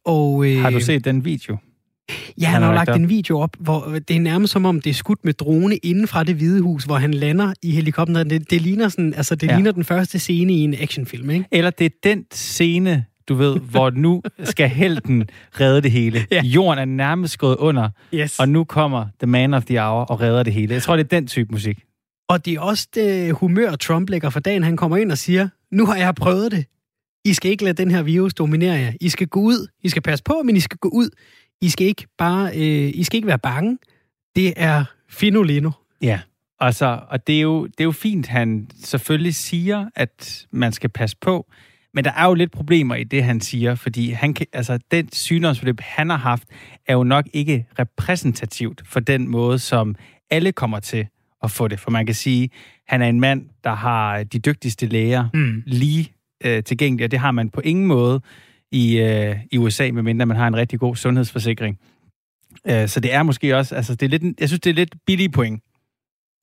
[0.06, 1.58] Og, øh, har du set den video?
[2.42, 4.90] Ja, han, han har lagt en video op, hvor det er nærmest som om, det
[4.90, 8.30] er skudt med drone inden fra det hvide hus, hvor han lander i helikopteren.
[8.30, 9.56] Det, det ligner sådan, altså det ja.
[9.56, 11.46] ligner den første scene i en actionfilm, ikke?
[11.52, 15.28] Eller det er den scene, du ved, hvor nu skal helten
[15.60, 16.26] redde det hele.
[16.32, 16.44] Ja.
[16.44, 18.40] Jorden er nærmest gået under, yes.
[18.40, 20.74] og nu kommer The Man of the Hour og redder det hele.
[20.74, 21.80] Jeg tror, det er den type musik.
[22.30, 24.64] Og det er også det humør, Trump lægger for dagen.
[24.64, 26.66] Han kommer ind og siger, nu har jeg prøvet det.
[27.26, 28.94] I skal ikke lade den her virus dominere jer.
[29.02, 29.68] I skal gå ud.
[29.84, 31.10] I skal passe på, men I skal gå ud.
[31.62, 33.78] I skal ikke bare, øh, I skal ikke være bange.
[34.36, 35.72] Det er finolino.
[36.02, 36.20] Ja,
[36.60, 40.90] altså, og det er, jo, det er jo fint, han selvfølgelig siger, at man skal
[40.90, 41.52] passe på,
[41.94, 45.12] men der er jo lidt problemer i det, han siger, fordi han kan, altså, den
[45.12, 46.44] sygdomsforløb, han har haft,
[46.88, 49.96] er jo nok ikke repræsentativt for den måde, som
[50.30, 51.08] alle kommer til
[51.44, 51.80] at få det.
[51.80, 52.50] For man kan sige,
[52.88, 55.64] han er en mand, der har de dygtigste læger mm.
[55.66, 56.14] lige
[56.46, 58.22] øh, tilgængelige, og det har man på ingen måde
[58.72, 61.80] i, øh, i USA, medmindre man har en rigtig god sundhedsforsikring.
[62.68, 64.96] Øh, så det er måske også, altså det er lidt, jeg synes, det er lidt
[65.06, 65.64] billige point.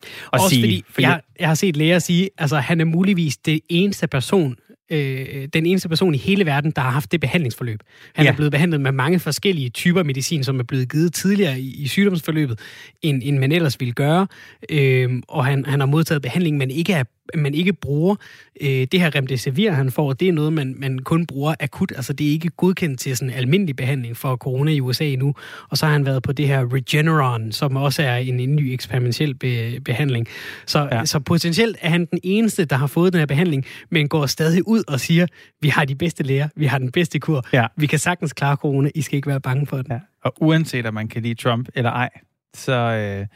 [0.02, 3.36] At også sige, fordi, fordi jeg, jeg har set læger sige, altså han er muligvis
[3.36, 4.56] det eneste person,
[4.90, 7.80] øh, den eneste person i hele verden, der har haft det behandlingsforløb.
[8.14, 8.30] Han ja.
[8.30, 11.88] er blevet behandlet med mange forskellige typer medicin, som er blevet givet tidligere i, i
[11.88, 12.60] sygdomsforløbet,
[13.02, 14.26] end, end man ellers ville gøre.
[14.70, 18.16] Øh, og han, han har modtaget behandling, men ikke er man ikke bruger
[18.60, 21.92] øh, det her remdesivir, han får, det er noget, man, man kun bruger akut.
[21.96, 25.34] Altså, det er ikke godkendt til sådan almindelig behandling for corona i USA endnu.
[25.70, 28.72] Og så har han været på det her Regeneron, som også er en, en ny
[28.72, 30.26] eksperimentel be, behandling.
[30.66, 31.04] Så, ja.
[31.04, 34.68] så potentielt er han den eneste, der har fået den her behandling, men går stadig
[34.68, 35.26] ud og siger,
[35.60, 37.66] vi har de bedste læger, vi har den bedste kur, ja.
[37.76, 39.92] vi kan sagtens klare corona, I skal ikke være bange for den.
[39.92, 39.98] Ja.
[40.24, 42.10] Og uanset om man kan lide Trump eller ej,
[42.54, 43.26] så, øh,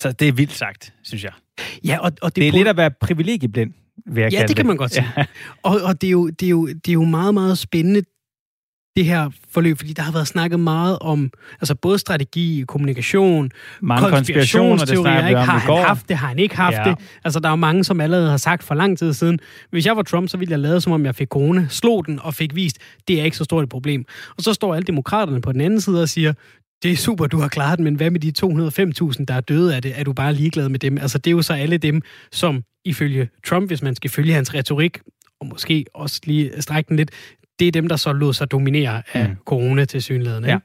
[0.00, 1.32] så det er vildt sagt, synes jeg.
[1.84, 2.56] Ja, og, og det, det er på...
[2.56, 3.72] lidt at være privilegieblind,
[4.06, 5.06] vil jeg Ja, det kan man godt sige.
[5.16, 5.24] Ja.
[5.62, 8.02] Og, og det, er jo, det, er jo, det er jo meget, meget spændende,
[8.96, 14.10] det her forløb, fordi der har været snakket meget om altså både strategi, kommunikation, Mange
[14.10, 15.04] konspirationer, det ikke?
[15.40, 15.80] Har han går.
[15.80, 16.16] haft det?
[16.16, 16.84] Har han ikke haft Ja.
[16.84, 16.98] det?
[17.24, 19.38] Altså, der er jo mange, som allerede har sagt for lang tid siden,
[19.70, 22.20] hvis jeg var Trump, så ville jeg lade, som om jeg fik corona, slog den
[22.22, 24.04] og fik vist, det er ikke så stort et problem.
[24.36, 26.32] Og så står alle demokraterne på den anden side og siger,
[26.82, 28.32] det er super, du har klaret men hvad med de
[29.18, 29.98] 205.000, der er døde af det?
[29.98, 30.98] Er du bare ligeglad med dem?
[30.98, 34.54] Altså, det er jo så alle dem, som ifølge Trump, hvis man skal følge hans
[34.54, 34.98] retorik,
[35.40, 37.10] og måske også lige strække den lidt,
[37.58, 39.34] det er dem, der så lod sig dominere af Mm.
[39.46, 40.44] corona til synligheden.
[40.44, 40.58] Ja.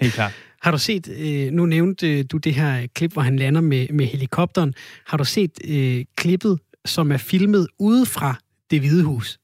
[0.00, 0.32] Helt klart.
[0.62, 4.06] Har du set, øh, nu nævnte du det her klip, hvor han lander med, med
[4.06, 4.74] helikopteren.
[5.06, 8.34] Har du set øh, klippet, som er filmet ude fra
[8.70, 9.38] det hvide hus?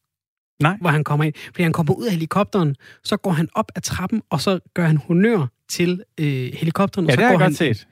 [0.62, 0.76] Nej.
[0.80, 1.34] Hvor han kommer ind.
[1.46, 4.86] Fordi han kommer ud af helikopteren, så går han op ad trappen, og så gør
[4.86, 7.06] han honør til øh, helikopteren.
[7.06, 7.88] Ja, og så det har jeg han godt set.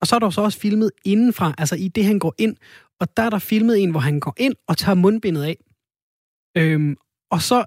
[0.00, 2.56] og så er der så også filmet indenfra, altså i det, han går ind.
[3.00, 5.56] Og der er der filmet en, hvor han går ind og tager mundbindet af.
[6.56, 6.96] Øhm,
[7.30, 7.64] og så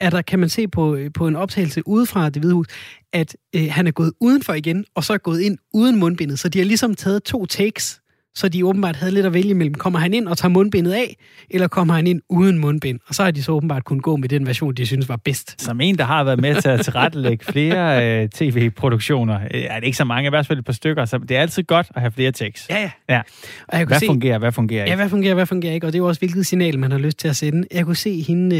[0.00, 2.66] er der, kan man se på, øh, på en optagelse udefra det hvide hus,
[3.12, 6.38] at øh, han er gået udenfor igen, og så er gået ind uden mundbindet.
[6.38, 7.99] Så de har ligesom taget to takes,
[8.34, 9.74] så de åbenbart havde lidt at vælge mellem.
[9.74, 11.16] Kommer han ind og tager mundbindet af,
[11.50, 13.00] eller kommer han ind uden mundbind?
[13.06, 15.62] Og så har de så åbenbart kunnet gå med den version, de synes var bedst.
[15.62, 19.86] Som en, der har været med til at tilrettelægge flere øh, tv-produktioner, øh, er det
[19.86, 22.00] ikke så mange, i hvert fald et par stykker, så det er altid godt at
[22.00, 22.70] have flere tekst.
[22.70, 22.90] Ja, ja.
[23.08, 23.20] Ja.
[23.68, 24.96] Og jeg kunne Hvad se, fungerer, hvad fungerer Ja, ikke?
[24.96, 25.86] hvad fungerer, hvad fungerer ikke?
[25.86, 27.66] Og det er jo også, hvilket signal, man har lyst til at sende.
[27.72, 28.56] Jeg kunne se hende,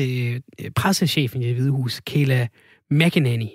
[0.63, 2.47] øh, pressechefen i det hvide hus, Kayla
[2.91, 3.47] McEnany,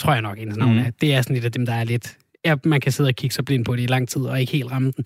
[0.00, 0.84] tror jeg nok, hendes navn Mhm.
[0.86, 0.90] er.
[1.00, 2.16] Det er sådan et af dem, der er lidt...
[2.48, 4.52] Ja, man kan sidde og kigge sig blind på det i lang tid, og ikke
[4.52, 5.04] helt ramme den.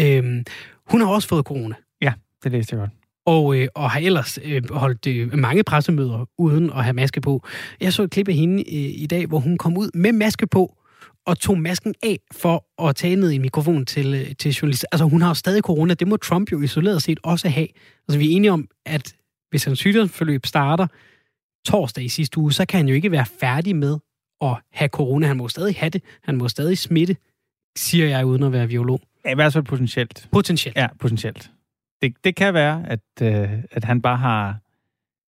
[0.00, 0.44] Øhm,
[0.90, 1.74] hun har også fået corona,
[2.44, 2.90] Det læste jeg godt.
[3.26, 7.46] og, øh, og har ellers øh, holdt øh, mange pressemøder uden at have maske på.
[7.80, 10.46] Jeg så et klip af hende øh, i dag, hvor hun kom ud med maske
[10.46, 10.76] på,
[11.26, 14.88] og tog masken af for at tage ned i en mikrofon til, øh, til journalister.
[14.92, 15.94] Altså, hun har jo stadig corona.
[15.94, 17.68] Det må Trump jo isoleret set også have.
[18.08, 19.14] Altså, vi er enige om, at
[19.50, 20.86] hvis hans sygdomsforløb starter
[21.66, 23.98] torsdag i sidste uge, så kan han jo ikke være færdig med
[24.42, 25.26] at have corona.
[25.26, 26.02] Han må stadig have det.
[26.24, 27.16] Han må stadig smitte,
[27.76, 29.00] siger jeg uden at være biolog.
[29.24, 30.28] Ja, I hvert fald potentielt.
[30.32, 30.76] Potentielt.
[30.76, 31.50] Ja, potentielt.
[32.02, 34.56] Det, det kan være, at, øh, at han bare har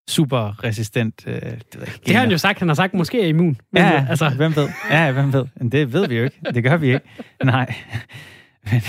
[0.09, 1.25] super resistent...
[1.27, 2.59] Øh, det, ikke, Det har han jo sagt.
[2.59, 3.57] Han har sagt, måske er immun.
[3.73, 4.69] Men, Ja, altså, hvem ved?
[4.91, 5.47] Ja, hvem ved?
[5.57, 6.41] Men det ved vi jo ikke.
[6.55, 7.07] Det gør vi ikke.
[7.45, 7.75] Nej.
[8.71, 8.81] Men,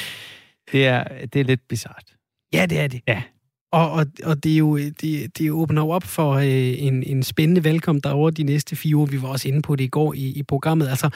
[0.72, 2.04] det, er, det er lidt bizart.
[2.52, 3.00] Ja, det er det.
[3.08, 3.22] Ja.
[3.72, 7.22] Og, og, og det, er jo, det, det åbner jo op for øh, en, en
[7.22, 9.06] spændende valgkamp derovre de næste fire år.
[9.06, 10.88] Vi var også inde på det i går i, i programmet.
[10.88, 11.10] Altså,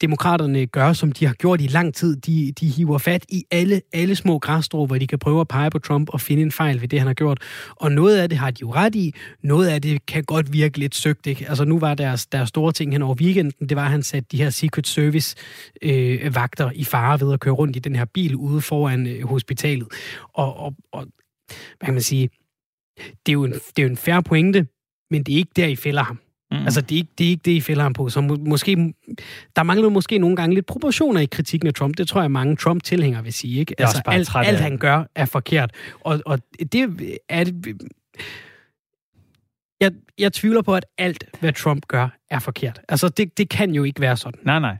[0.00, 2.16] demokraterne gør, som de har gjort i lang tid.
[2.16, 5.70] De, de hiver fat i alle, alle små græsstrå, hvor de kan prøve at pege
[5.70, 7.38] på Trump og finde en fejl ved det, han har gjort.
[7.76, 9.14] Og noget af det har de jo ret i.
[9.42, 11.26] Noget af det kan godt virke lidt søgt.
[11.26, 11.48] Ikke?
[11.48, 14.28] Altså, nu var deres, deres store ting hen over weekenden, det var, at han satte
[14.32, 15.36] de her Secret Service
[15.82, 19.28] øh, vagter i fare ved at køre rundt i den her bil ude foran øh,
[19.28, 19.88] hospitalet.
[20.34, 21.06] Og, og, og
[21.46, 22.30] hvad kan man sige,
[22.96, 24.66] det er jo en, det er jo en færre pointe,
[25.10, 26.18] men det er ikke der, I fælder ham.
[26.50, 26.56] Mm.
[26.56, 28.08] Altså, det er, ikke, det er ikke det, I fælder ham på.
[28.08, 28.94] Så må, måske,
[29.56, 31.98] der mangler måske nogle gange lidt proportioner i kritikken af Trump.
[31.98, 33.60] Det tror jeg, mange Trump-tilhængere vil sige.
[33.60, 33.74] Ikke?
[33.80, 35.70] Altså, alt, træt alt han gør, er forkert.
[36.00, 36.38] Og, og
[36.72, 36.74] det
[37.28, 37.52] er...
[39.80, 42.80] Jeg, jeg tvivler på, at alt, hvad Trump gør, er forkert.
[42.88, 44.40] Altså, det, det kan jo ikke være sådan.
[44.44, 44.76] Nej, nej.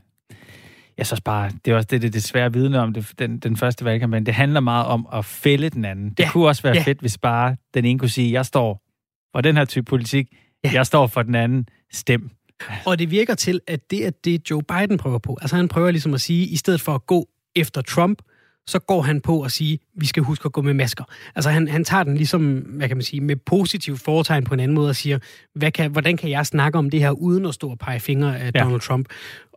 [0.97, 3.85] Jeg synes bare, det er også det, det, svære vidne om det, den, den første
[3.85, 4.25] valgkampagne.
[4.25, 6.09] Det handler meget om at fælde den anden.
[6.09, 6.83] Det Ja, kunne også være ja.
[6.83, 8.81] fedt, hvis bare den ene kunne sige, jeg står
[9.35, 10.27] for den her type politik,
[10.63, 10.71] Ja.
[10.73, 12.29] jeg står for den anden, stem.
[12.85, 15.37] Og det virker til, at det er det, Joe Biden prøver på.
[15.41, 18.21] Altså han prøver ligesom at sige, i stedet for at gå efter Trump,
[18.67, 21.03] så går han på at sige, vi skal huske at gå med masker.
[21.35, 24.59] Altså han, han tager den ligesom, hvad kan man sige, med positiv foretegn på en
[24.59, 25.19] anden måde og siger,
[25.55, 28.39] hvad kan, hvordan kan jeg snakke om det her, uden at stå og pege fingre
[28.39, 28.63] af ja.
[28.63, 29.07] Donald Trump?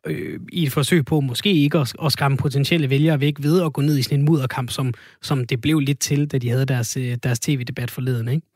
[0.06, 3.72] Øh, I et forsøg på måske ikke at, at skræmme potentielle vælgere væk ved at
[3.72, 6.64] gå ned i sådan en mudderkamp, som, som det blev lidt til, da de havde
[6.64, 8.46] deres, øh, deres tv-debat forleden, ikke?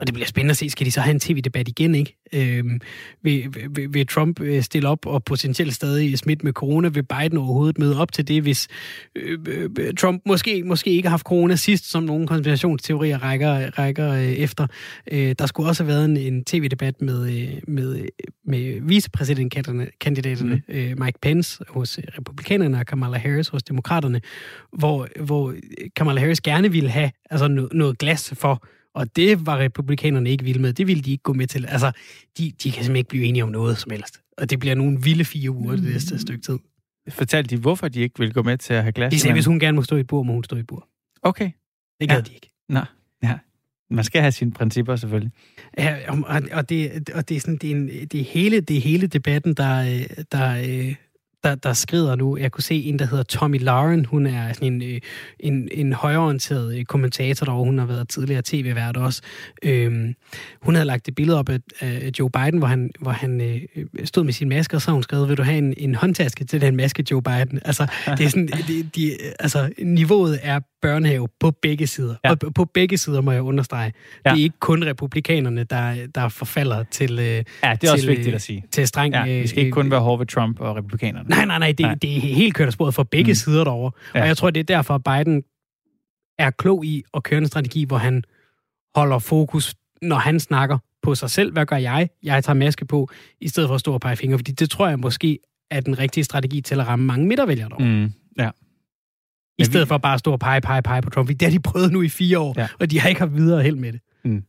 [0.00, 2.16] Og det bliver spændende at se, skal de så have en tv-debat igen, ikke?
[2.32, 2.80] Øhm,
[3.22, 6.88] vil, vil, vil Trump øh, stille op og potentielt stadig smidt med corona?
[6.88, 8.68] Vil Biden overhovedet møde op til det, hvis
[9.16, 9.38] øh,
[9.78, 14.22] øh, Trump måske, måske ikke har haft corona sidst, som nogle konspirationsteorier rækker, rækker øh,
[14.22, 14.66] efter?
[15.12, 18.04] Øh, der skulle også have været en, en tv-debat med, øh, med,
[18.46, 20.74] med vicepræsidentkandidaterne, mm.
[20.74, 24.20] øh, Mike Pence hos øh, republikanerne og Kamala Harris hos demokraterne,
[24.72, 25.54] hvor, hvor
[25.96, 30.44] Kamala Harris gerne ville have altså noget, noget glas for, og det var republikanerne ikke
[30.44, 30.72] vilde med.
[30.72, 31.66] Det ville de ikke gå med til.
[31.66, 31.92] Altså,
[32.38, 34.20] de, de kan simpelthen ikke blive enige om noget som helst.
[34.38, 36.58] Og det bliver nogle vilde fire uger det næste stykke tid.
[37.08, 39.12] Fortalte de, hvorfor de ikke vil gå med til at have glas?
[39.12, 40.66] De sagde, hvis hun gerne må stå i et bur, må hun stå i et
[40.66, 40.88] bur.
[41.22, 41.50] Okay.
[42.00, 42.22] Det gad Ja.
[42.22, 42.50] de ikke.
[42.68, 42.80] Nå,
[43.22, 43.38] ja.
[43.90, 45.32] Man skal have sine principper, selvfølgelig.
[45.78, 48.76] Ja, og- og, det, og det er sådan, det er, en, det er hele, det
[48.76, 50.56] er hele debatten, der, der,
[50.88, 50.94] øh,
[51.44, 52.36] der, der skrider nu.
[52.36, 54.04] Jeg kunne se en, der hedder Tommy Lauren.
[54.04, 55.00] Hun er sådan en, øh,
[55.40, 57.64] en, en højorienteret øh, kommentator derovre.
[57.64, 59.22] Hun har været tidligere tv-vært også.
[59.62, 60.14] Øhm,
[60.62, 63.86] hun havde lagt et billede op af, af Joe Biden, hvor han, hvor han øh,
[64.04, 66.60] stod med sin maske, og så hun skrevet, vil du have en, en håndtaske til
[66.60, 67.60] den maske, Joe Biden?
[67.64, 72.14] Altså, det er sådan, det, de, altså, niveauet er børnehave på begge sider.
[72.24, 72.30] Ja.
[72.30, 73.92] Og på begge sider må jeg understrege.
[74.24, 74.30] Ja.
[74.30, 77.16] Det er ikke kun republikanerne, der, der forfalder til...
[77.16, 78.64] ja, det er til, også vigtigt at sige.
[78.70, 79.14] Til streng...
[79.14, 81.28] Ja, vi skal ikke kun være hårde ved Trump og republikanerne.
[81.28, 81.94] Nej, nej, nej, det, nej.
[81.94, 83.34] det er helt kørt af sporet for begge mm.
[83.34, 83.92] sider derovre.
[84.14, 84.20] Ja.
[84.20, 85.42] Og jeg tror, det er derfor, at Biden
[86.38, 88.24] er klog i at køre en strategi, hvor han
[88.94, 91.52] holder fokus, når han snakker på sig selv.
[91.52, 92.08] Hvad gør jeg?
[92.22, 93.08] Jeg tager maske på,
[93.40, 94.38] i stedet for at stå og pege fingre.
[94.38, 95.38] Fordi det tror jeg måske
[95.70, 97.84] er den rigtige strategi til at ramme mange midtervælgere derovre.
[97.86, 98.12] Mm.
[98.38, 98.50] Ja.
[99.60, 101.28] I stedet for bare at stå og pege, pege, pege på Trump.
[101.28, 102.68] Det har de prøvet nu i fire år, ja.
[102.80, 104.00] og de har ikke haft videre held med det.
[104.24, 104.44] Mm.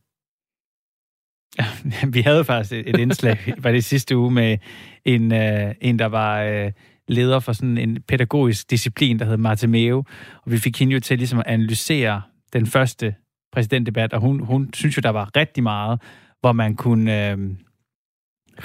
[1.58, 1.66] Ja,
[2.08, 4.58] vi havde faktisk et indslag, var det sidste uge, med
[5.04, 6.70] en, uh, en der var uh,
[7.08, 10.04] leder for sådan en pædagogisk disciplin, der hed Martha Meo,
[10.44, 12.22] og vi fik hende jo til ligesom at analysere
[12.52, 13.14] den første
[13.52, 16.00] præsidentdebat, og hun, hun synes jo, der var rigtig meget,
[16.40, 17.40] hvor man kunne uh,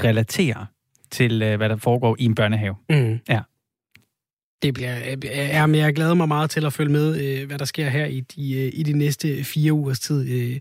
[0.04, 0.66] relatere
[1.12, 2.76] til, uh, hvad der foregår i en børnehave.
[2.90, 3.20] Mm.
[3.30, 3.42] Ja.
[4.62, 4.98] Det bliver,
[5.34, 7.90] ja, øh, men jeg glæder mig meget til at følge med, øh, hvad der sker
[7.90, 10.60] her i de, øh, i de næste fire ugers tid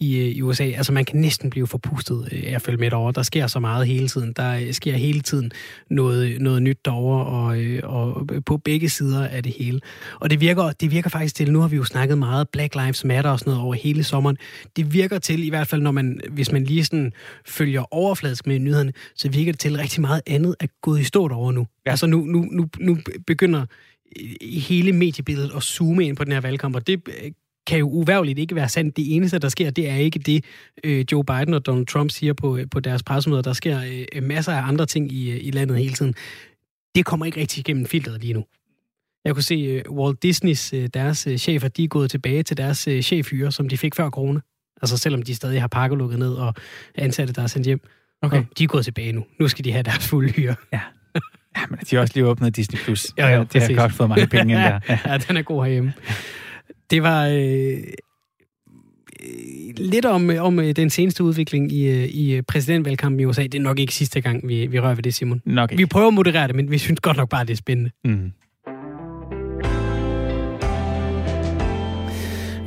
[0.00, 0.64] i, øh, i USA.
[0.64, 3.12] Altså man kan næsten blive forpustet øh, af at følge med derovre.
[3.12, 4.32] Der sker så meget hele tiden.
[4.32, 5.52] Der øh, sker hele tiden
[5.90, 9.80] noget, noget nyt derovre, og, og på begge sider af det hele.
[10.20, 13.04] Og det virker, det virker faktisk til, nu har vi jo snakket meget Black Lives
[13.04, 14.36] Matter og sådan noget over hele sommeren.
[14.76, 17.12] Det virker til, i hvert fald når man, hvis man lige sådan
[17.46, 21.28] følger overfladisk med nyhederne, så virker det til rigtig meget andet at gå i stå
[21.28, 21.66] derovre nu.
[21.86, 21.90] Ja.
[21.90, 23.66] Altså nu, nu, nu, nu begynder
[24.42, 27.02] hele mediebilledet at zoome ind på den her valgkamp, og det
[27.68, 28.96] kan jo uværligt ikke være sandt.
[28.96, 30.44] Det eneste, der sker, det er ikke det,
[30.84, 33.42] øh, Joe Biden og Donald Trump siger på, øh, på deres pressemøder.
[33.42, 36.14] Der sker øh, masser af andre ting i, i landet hele tiden.
[36.94, 38.44] Det kommer ikke rigtig igennem filtret lige nu.
[39.24, 43.68] Jeg kunne se Walt Disneys, deres chefer, de er gået tilbage til deres chefhyre, som
[43.68, 44.40] de fik før corona.
[44.82, 46.54] Altså selvom de stadig har pakket lukket ned og
[46.94, 47.80] ansatte, der er sendt hjem.
[48.22, 48.38] Okay.
[48.38, 49.24] Og de er gået tilbage nu.
[49.40, 50.54] Nu skal de have deres fulde hyre.
[50.72, 50.80] Ja.
[51.56, 52.78] Ja, men de har også lige åbnet Disney+.
[52.78, 53.06] Plus.
[53.18, 54.80] Ja, ja, det har godt fået mange penge ind der.
[54.88, 54.98] Ja.
[55.12, 55.92] ja, den er god herhjemme.
[56.90, 57.78] Det var øh,
[59.76, 63.42] lidt om, om øh, den seneste udvikling i, øh, i øh, præsidentvalgkampen i USA.
[63.42, 65.42] Det er nok ikke sidste gang, vi, vi rører ved det, Simon.
[65.44, 65.82] Nok ikke.
[65.82, 67.90] Vi prøver at moderere det, men vi synes godt nok bare, det er spændende.
[68.04, 68.32] Mm.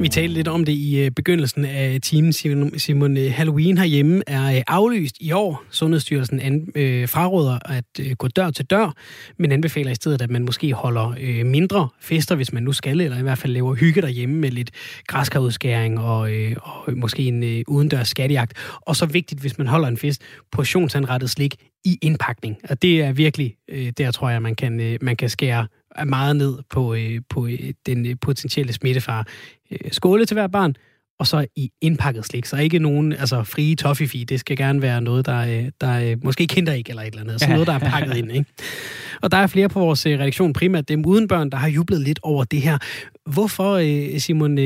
[0.02, 2.34] Vi talte lidt om det i øh, begyndelsen af timen,
[2.78, 3.18] Simon.
[3.18, 5.64] Øh, Halloween herhjemme er øh, aflyst i år.
[5.70, 8.94] Sundhedsstyrelsen an, øh, fraråder at gå dør til dør,
[9.38, 13.02] men anbefaler i stedet, at man måske holder øh, mindre fester, hvis man nu skal,
[13.02, 14.72] eller i hvert fald laver hygge derhjemme med lidt
[15.08, 18.54] græskarudskæring og, øh, og måske en øh, udendørs skattejagt.
[18.82, 22.58] Og så vigtigt, hvis man holder en fest, portionsanrettet slik i indpakning.
[22.70, 25.68] Og det er virkelig, øh, der tror jeg, man kan, øh, man kan skære
[26.06, 29.28] meget ned på, øh, på øh, den øh, potentielle smittefar.
[29.72, 30.76] Øh, skåle til hver barn,
[31.20, 32.46] og så i indpakket slik.
[32.46, 34.26] Så ikke nogen altså frie toffifee.
[34.26, 37.22] Det skal gerne være noget, der, øh, der øh, måske kinder ikke eller et eller
[37.22, 37.42] andet.
[37.42, 38.32] Så noget, der er pakket ind.
[38.32, 38.46] Ikke?
[39.22, 42.02] Og der er flere på vores øh, redaktion, primært dem uden børn, der har jublet
[42.02, 42.78] lidt over det her.
[43.26, 43.80] Hvorfor,
[44.20, 44.58] Simon,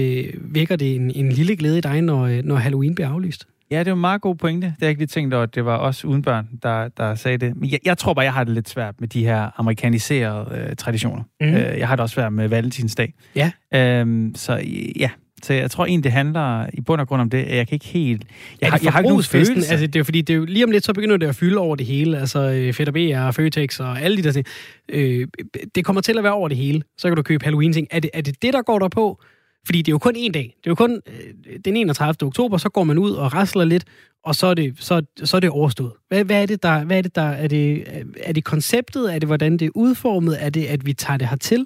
[0.42, 3.48] vækker det en, en lille glæde i dig, når, når Halloween bliver aflyst?
[3.72, 4.68] Ja, det er en meget god pointe.
[4.68, 7.16] Det har jeg ikke lige tænkt over, at det var også uden børn, der, der
[7.16, 7.56] sagde det.
[7.56, 10.76] Men jeg, jeg tror bare, jeg har det lidt svært med de her amerikaniserede øh,
[10.76, 11.24] traditioner.
[11.42, 11.48] Mm.
[11.48, 13.14] Øh, jeg har det også svært med valentinsdag.
[13.36, 13.52] Ja.
[13.74, 14.64] Øhm, så
[15.00, 15.10] ja,
[15.44, 17.38] så jeg tror egentlig, det handler i bund og grund om det.
[17.38, 18.24] Jeg kan ikke helt...
[18.62, 19.72] Jeg, har, jeg har ikke nogen følelse.
[19.72, 21.58] Altså, det er fordi, det er jo, lige om lidt, så begynder det at fylde
[21.58, 22.20] over det hele.
[22.20, 24.46] Altså, øh, B og Føtex og alle de der ting.
[24.90, 25.28] Øh,
[25.76, 26.82] det kommer til at være over det hele.
[26.98, 27.88] Så kan du købe Halloween-ting.
[27.92, 29.22] Er det, er det det, der går der på?
[29.66, 30.56] Fordi det er jo kun en dag.
[30.58, 32.28] Det er jo kun øh, den 31.
[32.28, 33.84] oktober, så går man ud og rasler lidt,
[34.24, 35.92] og så er det, så, så er det overstået.
[36.08, 37.84] Hvad, hvad er det, der, hvad er det, der, er det,
[38.24, 39.16] er det konceptet?
[39.16, 40.44] Er det, hvordan det er udformet?
[40.46, 41.66] Er det, at vi tager det hertil?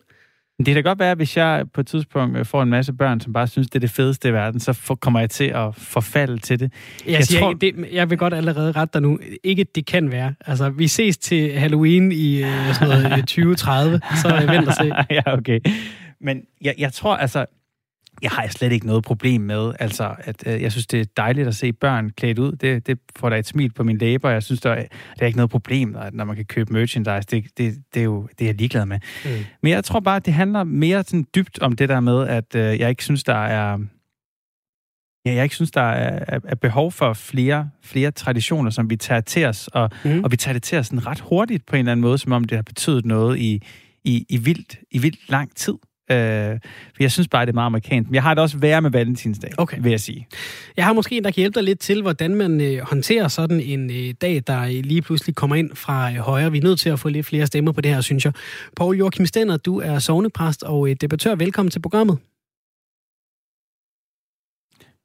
[0.59, 2.93] Det kan da godt være, at hvis jeg på et tidspunkt øh, får en masse
[2.93, 5.75] børn, som bare synes, det er det fedeste i verden, så kommer jeg til at
[5.75, 6.71] forfalde til det.
[7.05, 7.53] Jeg, jeg, siger, tror...
[7.53, 9.19] det, jeg vil godt allerede rette dig nu.
[9.43, 10.33] Ikke, det kan være.
[10.45, 14.91] Altså, vi ses til Halloween i øh, sådan noget, 2030, så vent og se.
[15.09, 15.59] ja, okay.
[16.21, 17.45] Men jeg, jeg tror, altså,
[18.21, 19.73] jeg har slet ikke noget problem med.
[19.79, 22.51] Altså, at, øh, jeg synes, det er dejligt at se børn klædt ud.
[22.51, 24.29] Det, det får da et smil på min læber.
[24.29, 24.75] Jeg synes, der er,
[25.15, 27.27] der er ikke noget problem, at når man kan købe merchandise.
[27.31, 28.99] Det, det, det er jo det er jeg ligeglad med.
[29.25, 29.31] Mm.
[29.63, 32.79] Men jeg tror bare, det handler mere sådan dybt om det der med, at øh,
[32.79, 33.77] jeg ikke synes, der er...
[35.25, 39.21] Ja, jeg ikke synes, der er, er behov for flere, flere traditioner, som vi tager
[39.21, 40.23] til os, og, mm.
[40.23, 42.31] og vi tager det til os sådan ret hurtigt på en eller anden måde, som
[42.31, 43.61] om det har betydet noget i,
[44.03, 45.73] i, i, vildt, i vildt lang tid.
[46.11, 46.59] Øh,
[46.95, 48.09] for jeg synes bare, det er meget amerikansk.
[48.09, 49.77] Men jeg har det også værre med valentinsdag, Okay.
[49.81, 50.27] vil jeg sige.
[50.77, 53.59] Jeg har måske en, der kan hjælpe dig lidt til, hvordan man øh, håndterer sådan
[53.59, 56.51] en øh, dag, der lige pludselig kommer ind fra øh, højre.
[56.51, 58.33] Vi er nødt til at få lidt flere stemmer på det her, synes jeg.
[58.75, 61.35] Poul Joachim Stenner, du er sovnepræst og øh, debattør.
[61.35, 62.17] Velkommen til programmet.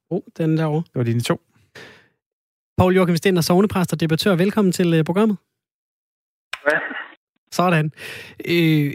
[0.09, 0.83] Oh, den derovre.
[0.87, 1.41] Det var dine to.
[2.77, 4.35] Poul Joachim Stenner, sovnepræst og debattør.
[4.35, 5.37] Velkommen til øh, programmet.
[6.71, 6.77] Ja.
[7.59, 7.87] Sådan.
[8.53, 8.87] Øh,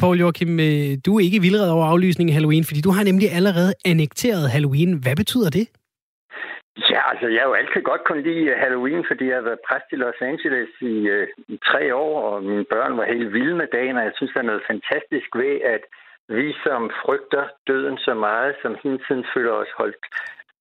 [0.00, 3.28] Paul Joachim, øh, du er ikke vildred over aflysningen af Halloween, fordi du har nemlig
[3.38, 4.90] allerede annekteret Halloween.
[5.04, 5.66] Hvad betyder det?
[6.92, 9.66] Ja, altså jeg har jo altid godt kunne lide øh, Halloween, fordi jeg har været
[9.68, 13.56] præst i Los Angeles i, øh, i tre år, og mine børn var helt vilde
[13.62, 15.82] med dagen, og jeg synes, der er noget fantastisk ved, at
[16.38, 20.04] vi som frygter døden så meget, som hele tiden føler os holdt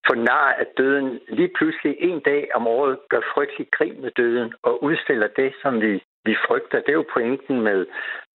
[0.07, 4.53] for nar at døden, lige pludselig en dag om året gør frygtelig grin med døden
[4.63, 6.79] og udstiller det, som vi, vi frygter.
[6.79, 7.85] Det er jo pointen med,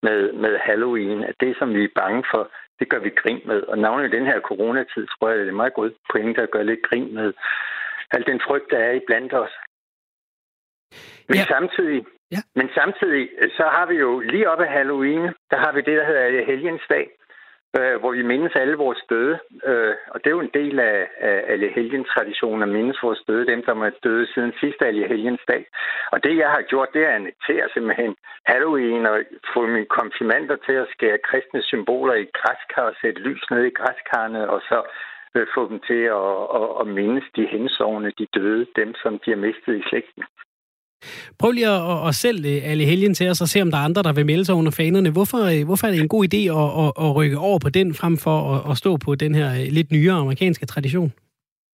[0.02, 3.62] med, med Halloween, at det, som vi er bange for, det gør vi grin med.
[3.62, 6.64] Og navnet i den her coronatid, tror jeg, det er meget godt point at gøre
[6.66, 7.32] lidt grin med
[8.10, 9.50] al den frygt, der er i blandt os.
[11.28, 11.44] Men Ja.
[11.54, 12.36] samtidig, Ja.
[12.54, 16.06] men samtidig, så har vi jo lige op af Halloween, der har vi det, der
[16.06, 17.10] hedder Helgens dag,
[17.78, 19.38] øh, hvor vi mindes alle vores døde.
[19.70, 23.22] Øh, og det er jo en del af, af alle helgens traditionen at mindes vores
[23.28, 25.66] døde, dem som er døde siden sidste alle helgens dag.
[26.12, 28.16] Og det, jeg har gjort, det er at annotere simpelthen
[28.46, 29.18] Halloween og
[29.54, 33.76] få mine konfirmander til at skære kristne symboler i græskar og sætte lys ned i
[33.78, 34.78] græskarne, og så
[35.34, 39.30] øh, få dem til at, at, at mindes de hensovne, de døde, dem som de
[39.30, 40.24] har mistet i slægten.
[41.40, 43.88] Prøv lige at, at, selv øh, alle helgen til os og se, om der er
[43.88, 45.10] andre, der vil melde sig under fanerne.
[45.16, 47.88] Hvorfor, øh, hvorfor er det en god idé at, at, at rykke over på den,
[48.00, 51.10] frem for at, at stå på den her øh, lidt nyere amerikanske tradition?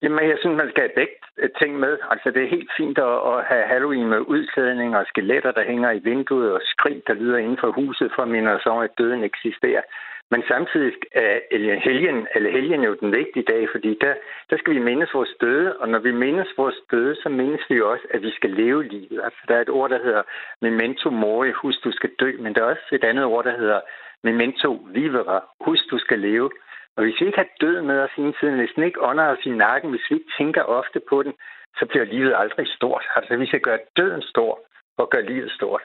[0.02, 1.16] Jamen, jeg synes, man skal have begge
[1.60, 1.94] ting med.
[2.12, 5.90] Altså, det er helt fint at, at have Halloween med udklædning og skeletter, der hænger
[5.92, 8.96] i vinduet, og skrig, der lyder inden for huset, for at minde os om, at
[8.98, 9.84] døden eksisterer.
[10.32, 14.14] Men samtidig er helgen, eller helgen jo den vigtige dag, fordi der,
[14.50, 17.80] der skal vi mindes vores døde, og når vi mindes vores døde, så mindes vi
[17.80, 19.20] også, at vi skal leve livet.
[19.24, 20.22] Altså, der er et ord, der hedder
[20.62, 23.80] memento mori, husk, du skal dø, men der er også et andet ord, der hedder
[24.22, 26.50] memento vivere, husk, du skal leve.
[26.96, 29.46] Og hvis vi ikke har død med os hele tiden, hvis den ikke ånder os
[29.46, 31.32] i nakken, hvis vi ikke tænker ofte på den,
[31.78, 33.04] så bliver livet aldrig stort.
[33.16, 34.60] Altså, vi skal gøre døden stor
[34.98, 35.82] og gøre livet stort.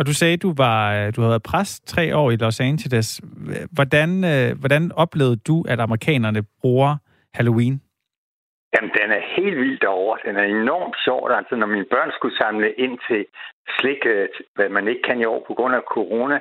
[0.00, 3.20] Og du sagde, du var øh, du havde været præst tre år i Los Angeles.
[3.76, 6.96] Hvordan, øh, hvordan oplevede du, at amerikanerne bruger
[7.34, 7.76] Halloween?
[8.74, 10.18] Jamen, den er helt vildt derovre.
[10.26, 11.30] Den er enormt sjov.
[11.30, 13.26] Altså, når mine børn skulle samle ind til
[13.78, 16.38] slik, øh, hvad man ikke kan i år på grund af corona,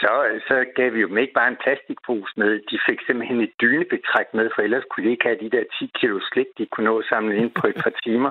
[0.00, 0.12] så,
[0.48, 2.50] så gav vi jo dem ikke bare en plastikpose med.
[2.70, 5.90] De fik simpelthen et dynebetræk med, for ellers kunne de ikke have de der 10
[6.00, 8.30] kilo slik, de kunne nå at samle ind på et par timer.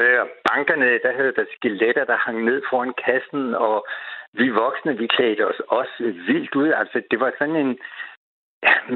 [0.00, 3.86] Øh, bankerne, der havde der skeletter, der hang ned foran kassen, og
[4.32, 5.96] vi voksne, vi klædte os også
[6.28, 6.68] vildt ud.
[6.80, 7.78] Altså, det var sådan en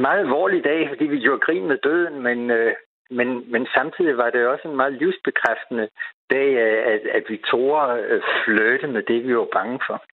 [0.07, 2.73] meget alvorlig dag, fordi vi gjorde grin med døden, men, øh,
[3.11, 5.89] men, men samtidig var det også en meget livsbekræftende
[6.31, 10.05] dag, øh, at, at vi tog øh, flirte med det, vi var bange for.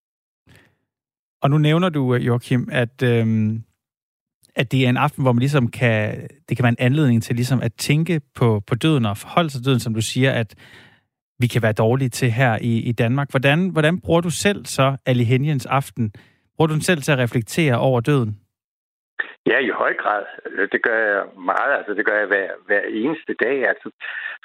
[1.42, 3.26] Og nu nævner du, øh, Joachim, at, Øh
[4.56, 7.36] at det er en aften, hvor man ligesom kan, det kan være en anledning til
[7.36, 10.56] ligesom at tænke på, på døden og forholde sig til døden, som du siger, at
[11.40, 13.28] vi kan være dårlige til her i, i Danmark.
[13.30, 16.14] Hvordan, hvordan bruger du selv så Allehelgens aften?
[16.56, 18.40] Bruger du den selv til at reflektere over døden?
[19.46, 20.24] Ja, i høj grad.
[20.72, 21.72] Det gør jeg meget.
[21.78, 23.68] Altså, det gør jeg hver, hver eneste dag.
[23.68, 23.90] Altså,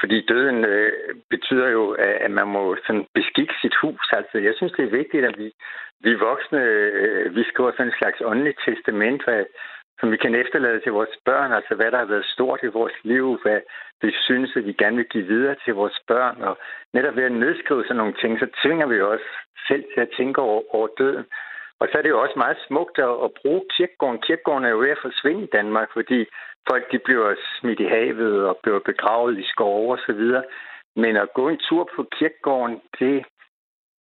[0.00, 0.92] fordi døden øh,
[1.30, 1.90] betyder jo,
[2.26, 4.12] at man må sådan beskikke sit hus.
[4.12, 5.52] Altså, jeg synes, det er vigtigt, at vi,
[6.00, 9.44] vi voksne, øh, vi skriver sådan en slags åndeligt testament, hvad,
[10.00, 11.52] som vi kan efterlade til vores børn.
[11.52, 13.60] Altså, hvad der har været stort i vores liv, hvad
[14.02, 16.42] vi synes, at vi gerne vil give videre til vores børn.
[16.42, 16.58] Og
[16.92, 19.26] netop ved at nedskrive sådan nogle ting, så tvinger vi os
[19.68, 21.24] selv til at tænke over, over døden.
[21.80, 24.20] Og så er det jo også meget smukt at, at bruge kirkegården.
[24.20, 26.26] Kirkegården er jo ved at forsvinde i Danmark, fordi
[26.68, 30.44] folk de bliver smidt i havet og bliver begravet i skove og så videre.
[30.96, 33.24] Men at gå en tur på kirkegården, det,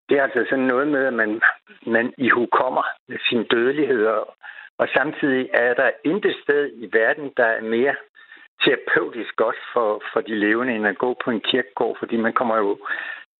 [0.09, 1.41] det er altså sådan noget med, at man,
[1.85, 2.83] man ihukommer
[3.29, 4.05] sin dødelighed.
[4.05, 4.35] Og,
[4.79, 7.95] og samtidig er der intet sted i verden, der er mere
[8.63, 12.57] terapeutisk godt for, for de levende, end at gå på en kirkegård, fordi man kommer
[12.57, 12.77] jo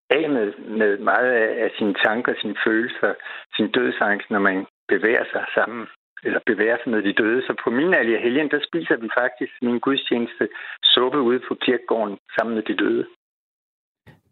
[0.10, 1.32] af med, med meget
[1.66, 3.14] af sine tanker, sine følelser,
[3.56, 5.88] sin dødsangst, når man bevæger sig sammen
[6.24, 7.42] eller bevæger sig med de døde.
[7.42, 10.50] Så på min allige helgen, der spiser vi faktisk min gudstjeneste
[10.84, 13.06] suppe ude på kirkegården sammen med de døde.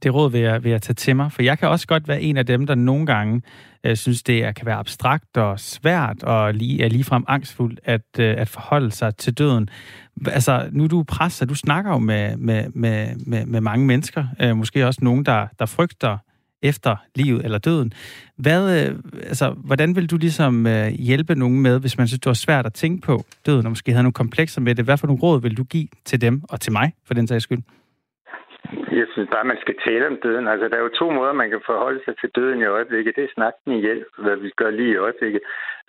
[0.06, 2.22] Det råd vil jeg, vil jeg tage til mig, for jeg kan også godt være
[2.22, 3.42] en af dem, der nogle gange
[3.84, 8.02] øh, synes, det er, kan være abstrakt og svært og lige, er ligefrem angstfuldt at,
[8.20, 9.70] øh, at forholde sig til døden.
[10.28, 13.86] Altså, nu er du præst, så du snakker jo med, med, med, med, med mange
[13.86, 16.18] mennesker, øh, måske også nogen, der, der frygter
[16.62, 17.94] efter livet eller døden.
[18.38, 22.28] Hvad, øh, altså, hvordan vil du ligesom øh, hjælpe nogen med, hvis man synes, det
[22.28, 24.86] var svært at tænke på døden, og måske havde nogle komplekser med det?
[24.86, 27.44] Hvad for nogle råd vil du give til dem, og til mig, for den sags
[27.44, 27.62] skyld?
[29.00, 30.48] Jeg synes bare, man skal tale om døden.
[30.48, 33.16] Altså, der er jo to måder, man kan forholde sig til døden i øjeblikket.
[33.16, 35.42] Det er snakken i hjælp, hvad vi gør lige i øjeblikket.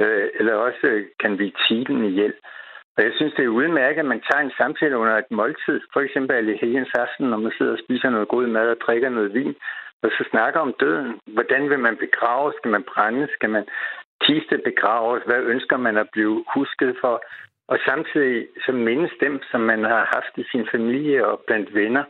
[0.03, 2.39] Øh, eller også øh, kan vi tige i hjælp.
[2.97, 5.81] Og jeg synes, det er udmærket, at man tager en samtale under et måltid.
[5.93, 9.09] For eksempel i helgens aften, når man sidder og spiser noget god mad og drikker
[9.09, 9.55] noget vin.
[10.03, 11.21] Og så snakker om døden.
[11.27, 12.53] Hvordan vil man begrave?
[12.59, 13.29] Skal man brænde?
[13.37, 13.65] Skal man
[14.21, 15.23] kiste begraves?
[15.27, 17.23] Hvad ønsker man at blive husket for?
[17.69, 22.05] Og samtidig så mindes dem, som man har haft i sin familie og blandt venner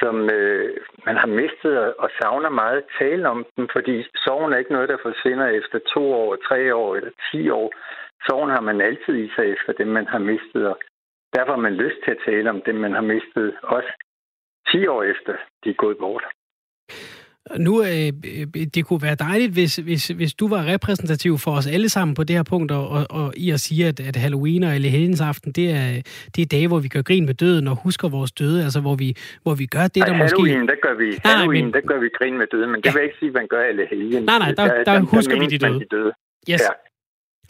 [0.00, 0.76] som øh,
[1.06, 4.96] man har mistet og savner meget tale om dem, fordi sorgen er ikke noget, der
[5.02, 7.72] forsvinder efter to år, tre år eller ti år.
[8.26, 10.76] Sorgen har man altid i sig efter dem, man har mistet, og
[11.34, 13.92] derfor har man lyst til at tale om dem, man har mistet, også
[14.68, 15.34] 10 år efter
[15.64, 16.24] de er gået bort.
[17.58, 21.66] Nu, øh, øh, det kunne være dejligt, hvis, hvis, hvis du var repræsentativ for os
[21.66, 24.62] alle sammen på det her punkt, og, og, og i at sige, at, at Halloween
[24.62, 26.02] og Helgens aften, det er,
[26.36, 28.94] det er dage, hvor vi gør grin med døden og husker vores døde, altså hvor
[28.94, 30.72] vi, hvor vi gør det, der Halloween, måske...
[30.72, 31.74] Der gør vi, nej, Halloween, men...
[31.74, 32.92] der gør vi grin med døden, men det ja.
[32.92, 34.22] vil ikke sige, at man gør alle helgen.
[34.22, 35.80] Nej, nej, der, der, der, der husker vi de døde.
[35.80, 36.12] De døde.
[36.50, 36.60] Yes.
[36.60, 36.91] Ja.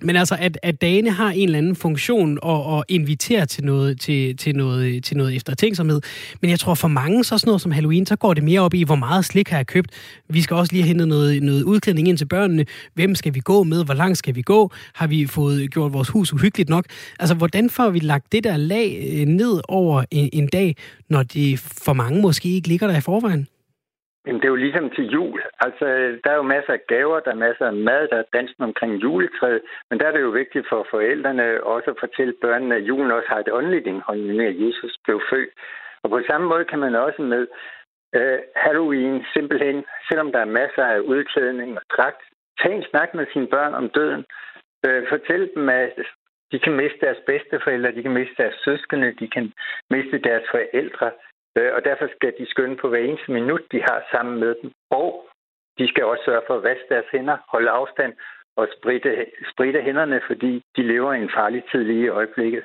[0.00, 4.00] Men altså, at, at dagene har en eller anden funktion og, og inviterer til noget,
[4.00, 6.00] til, til, noget, til noget eftertænksomhed.
[6.40, 8.74] Men jeg tror for mange, så sådan noget som Halloween, så går det mere op
[8.74, 9.90] i, hvor meget slik har jeg købt.
[10.28, 12.66] Vi skal også lige have hentet noget, noget udklædning ind til børnene.
[12.94, 13.84] Hvem skal vi gå med?
[13.84, 14.70] Hvor langt skal vi gå?
[14.94, 16.84] Har vi fået gjort vores hus uhyggeligt nok?
[17.18, 20.76] Altså, hvordan får vi lagt det der lag øh, ned over en, en dag,
[21.08, 23.46] når det for mange måske ikke ligger der i forvejen?
[24.26, 25.42] Jamen, det er jo ligesom til jul.
[25.60, 25.86] Altså,
[26.24, 28.92] der er jo masser af gaver, der er masser af mad, der er dansen omkring
[29.02, 29.62] juletræet.
[29.90, 33.28] Men der er det jo vigtigt for forældrene også at fortælle børnene, at julen også
[33.28, 35.50] har et åndeligt indhold, med at Jesus blev født.
[36.02, 37.46] Og på samme måde kan man også med
[38.14, 42.22] øh, Halloween simpelthen, selvom der er masser af udklædning og trakt,
[42.60, 44.24] tage en snak med sine børn om døden.
[44.86, 45.94] Øh, fortæl dem, at
[46.52, 49.52] de kan miste deres bedsteforældre, de kan miste deres søskende, de kan
[49.90, 51.10] miste deres forældre.
[51.58, 54.72] Øh, og derfor skal de skynde på hver eneste minut, de har sammen med dem.
[54.90, 55.28] Og
[55.78, 58.12] de skal også sørge for at vaske deres hænder, holde afstand
[58.56, 62.64] og spritte, spritte hænderne, fordi de lever i en farlig tid lige i øjeblikket.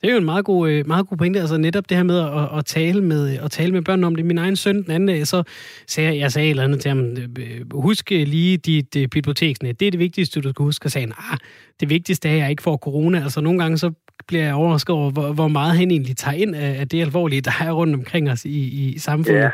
[0.00, 2.18] Det er jo en meget god, øh, meget god pointe, altså netop det her med
[2.20, 4.24] at, at, tale med at tale med børn om det.
[4.24, 5.42] Min egen søn den anden dag, så
[5.86, 9.86] sagde jeg, jeg sagde et eller andet til ham, øh, husk lige dit biblioteksnet, det
[9.86, 10.86] er det vigtigste, du skal huske.
[10.86, 11.38] Og sagde han, ah,
[11.80, 13.22] det vigtigste er, at jeg ikke får corona.
[13.22, 13.92] Altså nogle gange så
[14.28, 17.40] bliver jeg overrasket over, hvor, hvor meget han egentlig tager ind af, af det alvorlige,
[17.40, 19.50] der er rundt omkring os i, i samfundet.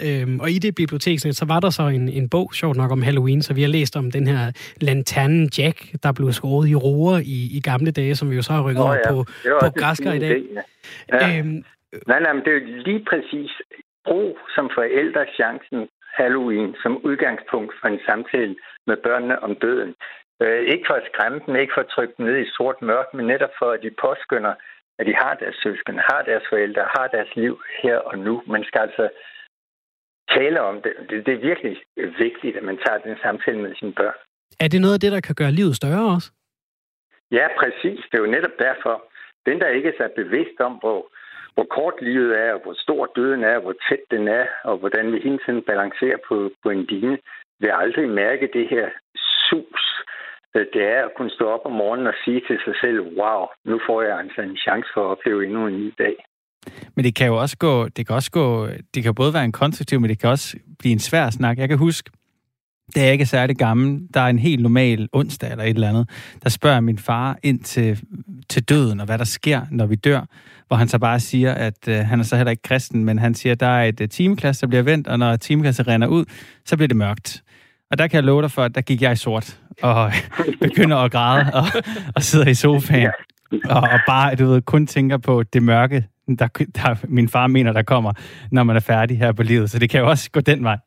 [0.00, 0.22] Yeah.
[0.22, 3.02] Øhm, og i det biblioteksnet, så var der så en, en bog, sjovt nok, om
[3.02, 7.18] Halloween, så vi har læst om den her lanternen Jack, der blev skåret i roer
[7.18, 9.12] i, i gamle dage, som vi jo så har rykket oh, ja.
[9.12, 9.30] over på,
[9.62, 10.30] på græsker i dag.
[10.30, 10.62] Idé,
[11.12, 11.38] ja.
[11.38, 11.64] øhm,
[12.10, 13.50] nej, nej, men det er jo lige præcis
[14.04, 19.94] brug som forældre chancen Halloween som udgangspunkt for en samtale med børnene om døden.
[20.42, 23.08] Øh, ikke for at skræmme dem, ikke for at trykke dem ned i sort mørk,
[23.14, 24.54] men netop for, at de påskynder,
[24.98, 28.34] at de har deres søskende, har deres forældre, har deres liv her og nu.
[28.46, 29.08] Man skal altså
[30.36, 30.92] tale om det.
[31.10, 31.76] Det, det er virkelig
[32.24, 34.18] vigtigt, at man tager den samtale med sine børn.
[34.60, 36.28] Er det noget af det, der kan gøre livet større også?
[37.30, 38.00] Ja, præcis.
[38.08, 38.94] Det er jo netop derfor.
[39.48, 41.00] Den, der ikke er så bevidst om, hvor,
[41.54, 44.76] hvor kort livet er, og hvor stor døden er, og hvor tæt den er, og
[44.78, 47.18] hvordan vi hele tiden balancerer på, på en dine,
[47.60, 48.86] vil aldrig mærke det her
[49.48, 49.84] sus,
[50.54, 53.40] øh, det er at kunne stå op om morgenen og sige til sig selv, wow,
[53.64, 56.16] nu får jeg altså en chance for at opleve endnu en ny dag.
[56.94, 59.58] Men det kan jo også gå, det kan også gå, det kan både være en
[59.62, 61.58] konstruktiv, men det kan også blive en svær snak.
[61.58, 62.10] Jeg kan huske,
[62.94, 65.88] da jeg ikke er særlig gammel, der er en helt normal onsdag eller et eller
[65.88, 66.08] andet,
[66.42, 68.00] der spørger min far ind til,
[68.48, 70.20] til døden og hvad der sker, når vi dør,
[70.68, 73.34] hvor han så bare siger, at øh, han er så heller ikke kristen, men han
[73.34, 76.24] siger, at der er et øh, timeklasse, der bliver vendt, og når timeklasse render ud,
[76.64, 77.42] så bliver det mørkt.
[77.90, 80.12] Og der kan jeg love dig for, at der gik jeg i sort og
[80.60, 81.64] begynder at græde og,
[82.14, 83.10] og sidder i sofaen
[83.64, 86.06] og, og bare, du ved, kun tænker på det mørke,
[86.38, 88.12] der, der min far mener, der kommer,
[88.50, 89.70] når man er færdig her på livet.
[89.70, 90.78] Så det kan jo også gå den vej.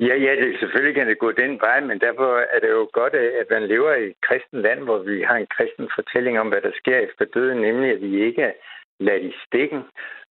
[0.00, 3.14] Ja, ja, det, selvfølgelig kan det gå den vej, men derfor er det jo godt,
[3.14, 6.60] at man lever i et kristen land, hvor vi har en kristen fortælling om, hvad
[6.60, 8.52] der sker efter døden, nemlig at vi ikke er
[9.00, 9.82] ladt i stikken,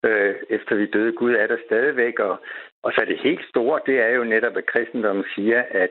[0.06, 1.12] øh, efter vi døde.
[1.12, 2.38] Gud er der stadigvæk, og,
[2.84, 5.90] og så det helt store, det er jo netop, at kristendommen siger, at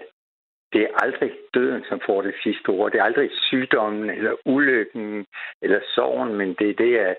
[0.72, 2.92] det er aldrig døden, som får det sidste ord.
[2.92, 5.26] Det er aldrig sygdommen, eller ulykken,
[5.62, 7.16] eller sorgen, men det er det, at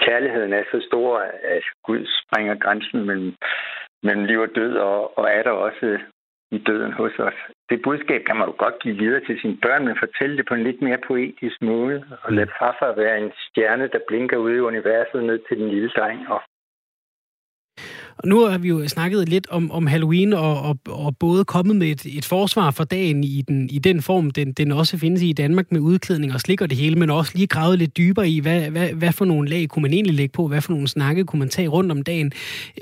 [0.00, 3.34] kærligheden er så stor, at Gud springer grænsen mellem,
[4.02, 5.98] mellem liv og død, og, og er der også
[6.50, 7.38] i døden hos os.
[7.70, 10.54] Det budskab kan man jo godt give videre til sine børn, men fortælle det på
[10.54, 14.68] en lidt mere poetisk måde, og lade farfar være en stjerne, der blinker ude i
[14.72, 16.42] universet ned til den lille dreng, og
[18.22, 21.76] og nu har vi jo snakket lidt om, om Halloween, og, og, og både kommet
[21.76, 25.22] med et, et forsvar for dagen i den, i den form, den, den også findes
[25.22, 28.28] i Danmark med udklædning og slik og det hele, men også lige gravet lidt dybere
[28.28, 30.88] i, hvad, hvad, hvad for nogle lag kunne man egentlig lægge på, hvad for nogle
[30.88, 32.32] snakke kunne man tage rundt om dagen.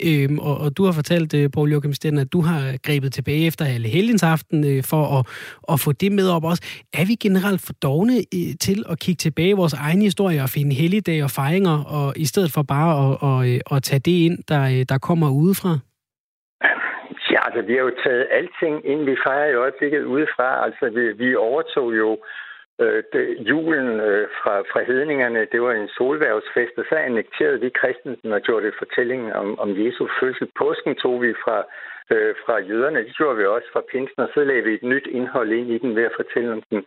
[0.03, 3.47] Øhm, og, og du har fortalt, øh, Paul Joachim Sten, at du har grebet tilbage
[3.47, 5.26] efter alle helgens aften øh, for at,
[5.72, 6.62] at få det med op også.
[6.93, 10.51] Er vi generelt for dogne øh, til at kigge tilbage i vores egen historie og
[10.51, 14.12] finde helligdage og fejringer, og i stedet for bare at, at, at, at tage det
[14.12, 15.72] ind, der, øh, der kommer udefra?
[17.31, 19.05] Ja, altså vi har jo taget alting ind.
[19.05, 20.64] Vi fejrer i øjeblikket udefra.
[20.64, 22.18] Altså vi, vi overtog jo
[22.81, 25.47] øh, det, julen øh, fra, fra hedningerne.
[25.53, 29.70] Det var en solværvsfest, og så annekterede vi kristensen og gjorde det fortællingen om, om
[29.85, 30.49] Jesu fødsel.
[30.59, 31.59] Påsken tog vi fra,
[32.12, 33.05] øh, fra jøderne.
[33.07, 35.79] Det gjorde vi også fra pinsen, og så lagde vi et nyt indhold ind i
[35.79, 36.85] den ved at fortælle om den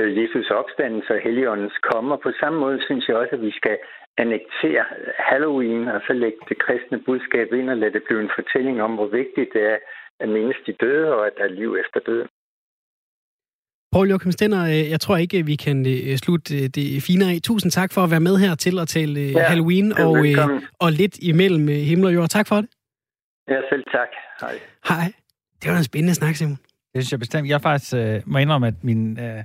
[0.00, 2.14] øh, Jesus opstandelse og Helligåndens komme.
[2.14, 3.78] Og på samme måde synes jeg også, at vi skal
[4.18, 4.84] annektere
[5.18, 8.92] Halloween og så lægge det kristne budskab ind og lade det blive en fortælling om,
[8.94, 9.78] hvor vigtigt det er
[10.20, 12.28] at mindes de døde og at der er liv efter døden.
[13.92, 17.36] Poul Joachim Stenner, øh, jeg tror ikke, vi kan øh, slutte øh, det fine af.
[17.44, 20.16] Tusind tak for at være med her til at tale ja, Halloween og,
[20.80, 22.28] og lidt imellem himmel og jord.
[22.28, 22.68] Tak for det.
[23.48, 24.08] Ja, selv tak.
[24.40, 24.54] Hej.
[24.88, 25.08] Hej.
[25.62, 26.58] Det var en spændende snak, Simon.
[26.92, 27.48] Det synes jeg bestemt.
[27.48, 29.18] Jeg faktisk øh, må indrømme, at min...
[29.20, 29.42] Øh,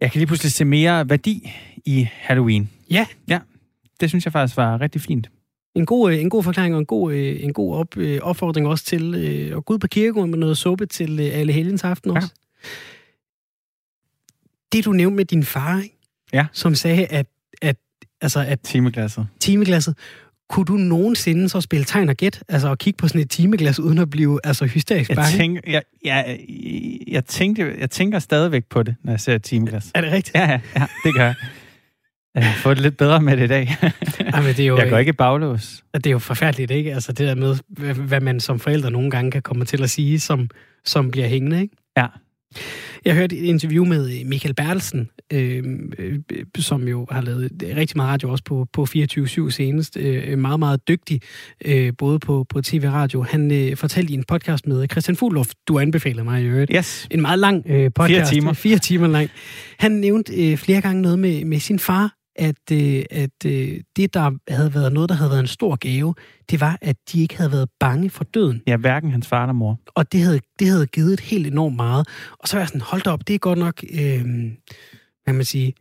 [0.00, 1.52] jeg kan lige pludselig se mere værdi
[1.84, 2.70] i Halloween.
[2.90, 3.06] Ja.
[3.28, 3.40] Ja,
[4.00, 5.30] det synes jeg faktisk var rigtig fint.
[5.74, 9.14] En god, en god forklaring og en god, en god op, opfordring også til
[9.56, 12.28] at gå ud på kirkegården med noget suppe til alle helgens aften også.
[12.34, 12.44] Ja
[14.74, 15.96] det, du nævnte med din far, ikke?
[16.32, 16.46] Ja.
[16.52, 17.26] som sagde, at,
[17.62, 17.76] at,
[18.20, 19.26] altså, at timeglasset.
[19.40, 19.96] timeglasset,
[20.48, 23.80] kunne du nogensinde så spille tegn og gæt, altså at kigge på sådan et timeglas,
[23.80, 25.22] uden at blive altså, hysterisk bange?
[25.22, 26.38] Jeg, tænk, jeg, jeg,
[27.08, 29.90] jeg, tænkte, jeg tænker stadigvæk på det, når jeg ser et timeglas.
[29.94, 30.34] Er det rigtigt?
[30.34, 31.34] Ja, ja, ja det gør jeg.
[32.34, 33.76] Jeg har fået det lidt bedre med det i dag.
[34.34, 35.84] Jamen, det er jo, jeg går ikke baglås.
[35.94, 36.94] Det er jo forfærdeligt, ikke?
[36.94, 37.56] Altså det der med,
[37.94, 40.48] hvad man som forældre nogle gange kan komme til at sige, som,
[40.84, 41.76] som bliver hængende, ikke?
[41.96, 42.06] Ja.
[43.04, 45.64] Jeg hørte et interview med øh, Michael Bertelsen, øh,
[45.98, 46.18] øh,
[46.58, 49.96] som jo har lavet rigtig meget radio også på, på 24-7 senest.
[49.96, 51.20] Øh, meget, meget dygtig,
[51.64, 53.22] øh, både på, på tv og radio.
[53.22, 56.70] Han øh, fortalte i en podcast med Christian Fuglhoff, du anbefalede mig i øvrigt.
[56.74, 57.08] Yes.
[57.10, 58.30] En meget lang øh, podcast.
[58.30, 58.52] Fire timer.
[58.52, 59.30] Fire timer lang.
[59.78, 64.14] Han nævnte øh, flere gange noget med, med sin far, at, øh, at øh, det,
[64.14, 66.14] der havde været noget, der havde været en stor gave,
[66.50, 68.62] det var, at de ikke havde været bange for døden.
[68.66, 69.80] Ja, hverken hans far eller mor.
[69.94, 72.08] Og det havde, det havde givet et helt enormt meget.
[72.38, 74.24] Og så var jeg sådan, hold da op, det er godt nok, øh,
[75.24, 75.74] hvad man sige,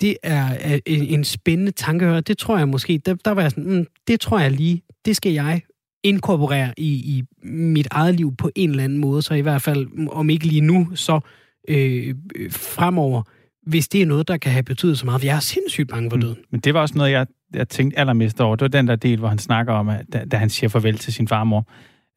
[0.00, 3.78] det er en, en spændende tanke Det tror jeg måske, der, der var jeg sådan,
[3.78, 5.62] mm, det tror jeg lige, det skal jeg
[6.02, 10.08] inkorporere i, i mit eget liv på en eller anden måde, så i hvert fald,
[10.10, 11.20] om ikke lige nu, så
[11.68, 12.14] øh,
[12.50, 13.22] fremover,
[13.66, 15.24] hvis det er noget, der kan have betydet så meget.
[15.24, 16.20] Jeg er sindssygt bange for mm.
[16.20, 16.36] døden.
[16.38, 16.46] Mm.
[16.50, 18.56] Men det var også noget, jeg, jeg tænkte allermest over.
[18.56, 20.98] Det var den der del, hvor han snakker om, at da, da han siger farvel
[20.98, 21.68] til sin farmor.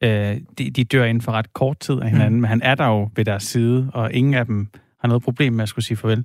[0.04, 2.40] Øh, de, de dør inden for ret kort tid af hinanden, mm.
[2.40, 4.68] men han er der jo ved deres side, og ingen af dem
[5.00, 6.24] har noget problem med at skulle sige farvel.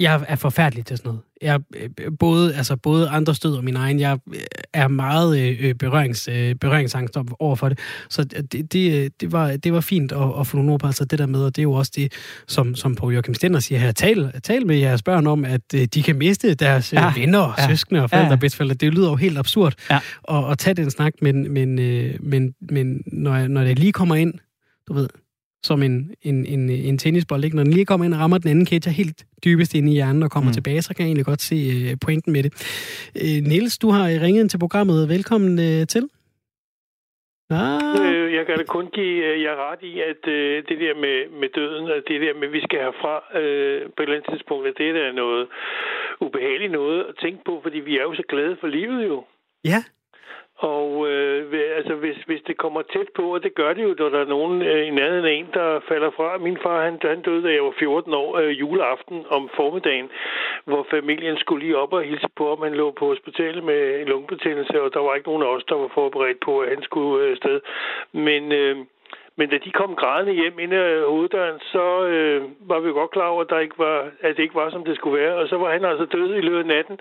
[0.00, 1.20] Jeg er forfærdelig til sådan noget.
[1.42, 4.40] Jeg, øh, både, altså både andre stød og min egen, jeg øh,
[4.72, 7.78] er meget øh, berørings, øh, berøringsangst over for det.
[8.08, 11.04] Så det, det, det, var, det var fint at, at få nogle ord på altså
[11.04, 12.12] det der med, og det er jo også det,
[12.46, 13.92] som, som Poul Joachim Stender siger her.
[13.92, 17.68] Tal, tal med jeres børn om, at de kan miste deres ja, venner og ja,
[17.68, 18.74] søskende og forældre ja, bedstforældre.
[18.74, 19.98] Det lyder jo helt absurd ja.
[20.30, 21.74] at, at tage den snak, men, men,
[22.20, 24.34] men, men når, når det lige kommer ind,
[24.88, 25.08] du ved,
[25.62, 27.44] som en, en, en, en tennisbold.
[27.44, 27.56] Ikke?
[27.56, 30.22] Når den lige kommer ind og rammer den anden catcher helt dybest inde i hjernen
[30.22, 30.54] og kommer mm.
[30.54, 32.52] tilbage, så kan jeg egentlig godt se uh, pointen med det.
[33.22, 35.08] Uh, Niels, du har ringet ind til programmet.
[35.08, 36.04] Velkommen uh, til.
[37.50, 38.34] Ah.
[38.36, 41.84] Jeg kan da kun give jer ret i, at uh, det der med, med døden,
[41.84, 44.74] og det der med, at vi skal herfra uh, på et eller andet tidspunkt, at
[44.78, 45.46] det der er noget
[46.20, 49.24] ubehageligt noget at tænke på, fordi vi er jo så glade for livet jo.
[49.64, 49.80] Ja.
[50.58, 51.52] Og øh,
[51.88, 54.34] altså, hvis, hvis det kommer tæt på, og det gør det jo, når der er
[54.36, 56.38] nogen øh, i nærheden af en, der falder fra.
[56.38, 60.08] Min far, han, han døde, da jeg var 14 år, øh, juleaften om formiddagen,
[60.64, 64.82] hvor familien skulle lige op og hilse på, om han lå på hospitalet med lungebetændelse,
[64.82, 67.60] og der var ikke nogen af os, der var forberedt på, at han skulle øh.
[68.12, 68.52] Men...
[68.52, 68.76] Øh,
[69.38, 73.28] men da de kom grædende hjem ind ad hoveddøren, så øh, var vi godt klar
[73.28, 75.34] over, at, der ikke var, at det ikke var, som det skulle være.
[75.34, 76.98] Og så var han altså død i løbet af natten,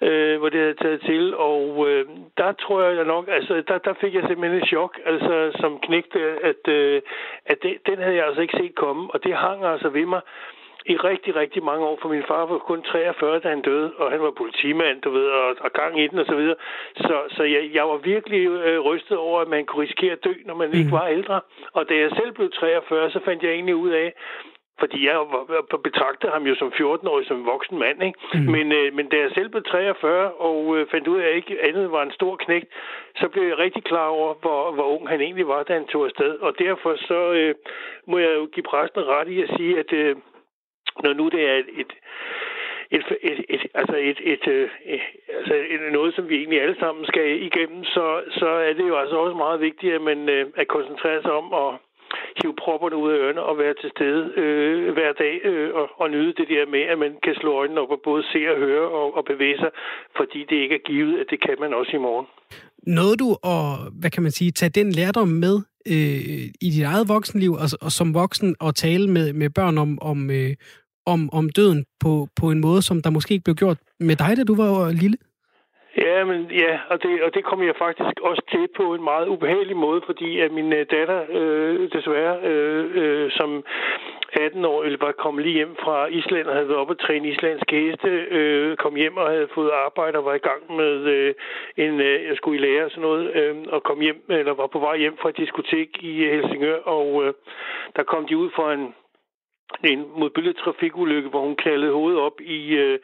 [0.00, 1.36] øh, hvor det havde taget til.
[1.36, 2.06] Og øh,
[2.36, 6.20] der tror jeg nok, altså der, der fik jeg simpelthen et chok, altså som knægte,
[6.50, 7.02] at, øh,
[7.46, 9.10] at det, den havde jeg altså ikke set komme.
[9.14, 10.20] Og det hang altså ved mig
[10.86, 14.10] i rigtig, rigtig mange år, for min far var kun 43, da han døde, og
[14.10, 16.56] han var politimand, du ved, og, og gang i den og så videre.
[16.96, 20.32] Så, så jeg, jeg var virkelig øh, rystet over, at man kunne risikere at dø,
[20.44, 20.78] når man mm.
[20.78, 21.40] ikke var ældre.
[21.72, 24.12] Og da jeg selv blev 43, så fandt jeg egentlig ud af,
[24.78, 25.16] fordi jeg
[25.84, 28.18] betragtede ham jo som 14-årig, som en voksen mand, ikke?
[28.34, 28.40] Mm.
[28.40, 31.56] Men, øh, men da jeg selv blev 43 og øh, fandt ud af, at ikke
[31.68, 32.68] andet var en stor knægt,
[33.16, 36.04] så blev jeg rigtig klar over, hvor, hvor ung han egentlig var, da han tog
[36.04, 36.32] afsted.
[36.46, 37.54] Og derfor så øh,
[38.06, 40.16] må jeg jo give præsten ret i at sige, at øh,
[41.02, 41.92] når nu det er et, et
[42.90, 45.00] et, et, et, altså et, et, øh, et,
[45.38, 45.54] altså
[45.92, 49.36] noget, som vi egentlig alle sammen skal igennem, så, så er det jo altså også
[49.36, 51.70] meget vigtigt, at man øh, at koncentrere sig om at
[52.42, 56.10] hive propperne ud af ørerne og være til stede øh, hver dag øh, og, og
[56.10, 58.86] nyde det der med, at man kan slå øjnene op og både se og høre
[58.98, 59.70] og, og bevæge sig,
[60.16, 62.26] fordi det ikke er givet, at det kan man også i morgen.
[62.86, 63.64] Nåede du at,
[64.00, 65.56] hvad kan man sige, tage den lærdom med
[65.92, 69.98] øh, i dit eget voksenliv, og, og som voksen, og tale med, med børn om,
[70.02, 70.52] om, øh,
[71.14, 74.32] om, om døden på, på en måde, som der måske ikke blev gjort med dig,
[74.36, 75.18] da du var øh, lille?
[76.06, 79.26] Ja, men ja, og det, og det kom jeg faktisk også til på en meget
[79.28, 83.64] ubehagelig måde, fordi at min øh, datter øh, desværre øh, øh, som
[84.32, 87.28] 18 år eller var kommet lige hjem fra Island og havde været op og træne
[87.28, 91.34] islandske heste, øh, kom hjem og havde fået arbejde og var i gang med øh,
[91.76, 94.66] en, øh, jeg skulle i lære og sådan noget, øh, og kom hjem, eller var
[94.66, 97.34] på vej hjem fra et diskotek i Helsingør, og øh,
[97.96, 98.94] der kom de ud for en
[99.84, 102.98] en modbyldet trafikulykke, hvor hun kaldede hovedet op i øh,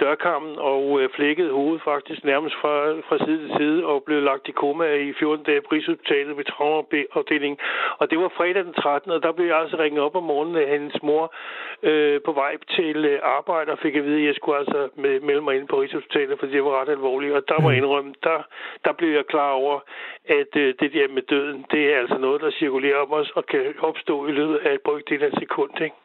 [0.00, 2.74] dørkammen og øh, flækkede hovedet faktisk nærmest fra,
[3.08, 6.44] fra side til side og blev lagt i koma i 14 dage på Rigshospitalet ved
[6.44, 7.58] traumaafdelingen.
[7.98, 9.10] Og det var fredag den 13.
[9.10, 11.34] og der blev jeg altså ringet op om morgenen af hendes mor
[11.82, 15.20] øh, på vej til øh, arbejde og fik at vide, at jeg skulle altså med,
[15.20, 17.34] melde mig ind på Rigshospitalet, for det var ret alvorligt.
[17.34, 17.76] Og der var mm.
[17.76, 18.38] indrømme, der,
[18.84, 19.80] der blev jeg klar over,
[20.28, 23.46] at øh, det der med døden, det er altså noget, der cirkulerer om os og
[23.46, 25.80] kan opstå i løbet af et brygdel af sekund.
[25.80, 25.96] Ikke?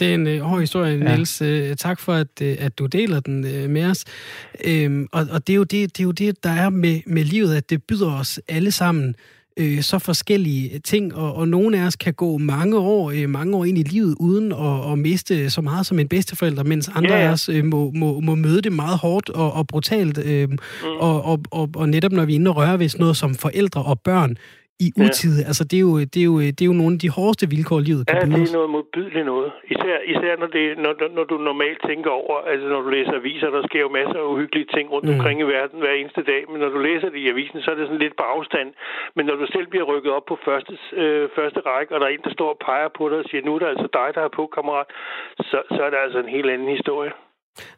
[0.00, 1.16] Det er en øh, hård historie, ja.
[1.16, 1.42] Niels.
[1.42, 4.04] Øh, tak for, at, øh, at du deler den øh, med os.
[4.64, 7.24] Øhm, og og det, er jo det, det er jo det, der er med, med
[7.24, 9.14] livet, at det byder os alle sammen
[9.56, 13.56] øh, så forskellige ting, og, og nogle af os kan gå mange år, øh, mange
[13.56, 17.14] år ind i livet uden at, at miste så meget som en bedsteforælder, mens andre
[17.14, 17.20] ja.
[17.20, 20.18] af os øh, må, må, må møde det meget hårdt og, og brutalt.
[20.18, 20.58] Øh, mm.
[20.98, 23.34] og, og, og, og netop når vi er inde og rører ved sådan noget som
[23.34, 24.36] forældre og børn,
[24.86, 25.38] i utide.
[25.42, 25.46] Ja.
[25.50, 27.78] Altså, det er, jo, det, er jo, det er jo nogle af de hårdeste vilkår,
[27.88, 29.50] livet kan Ja, det er noget modbydeligt noget.
[29.74, 33.48] Især, især når, det, når, når du normalt tænker over, altså når du læser aviser,
[33.56, 35.14] der sker jo masser af uhyggelige ting rundt mm.
[35.14, 37.76] omkring i verden hver eneste dag, men når du læser det i avisen, så er
[37.78, 38.68] det sådan lidt på afstand.
[39.16, 40.72] Men når du selv bliver rykket op på første,
[41.02, 43.42] øh, første række, og der er en, der står og peger på dig og siger,
[43.44, 44.88] nu er det altså dig, der er på, kammerat,
[45.50, 47.12] så, så er det altså en helt anden historie.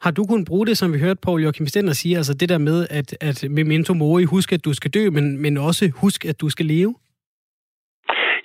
[0.00, 2.58] Har du kunnet bruge det, som vi hørte Paul Joachim Stender sige, altså det der
[2.58, 6.40] med, at, at memento mori, husk at du skal dø, men, men også husk at
[6.40, 6.94] du skal leve?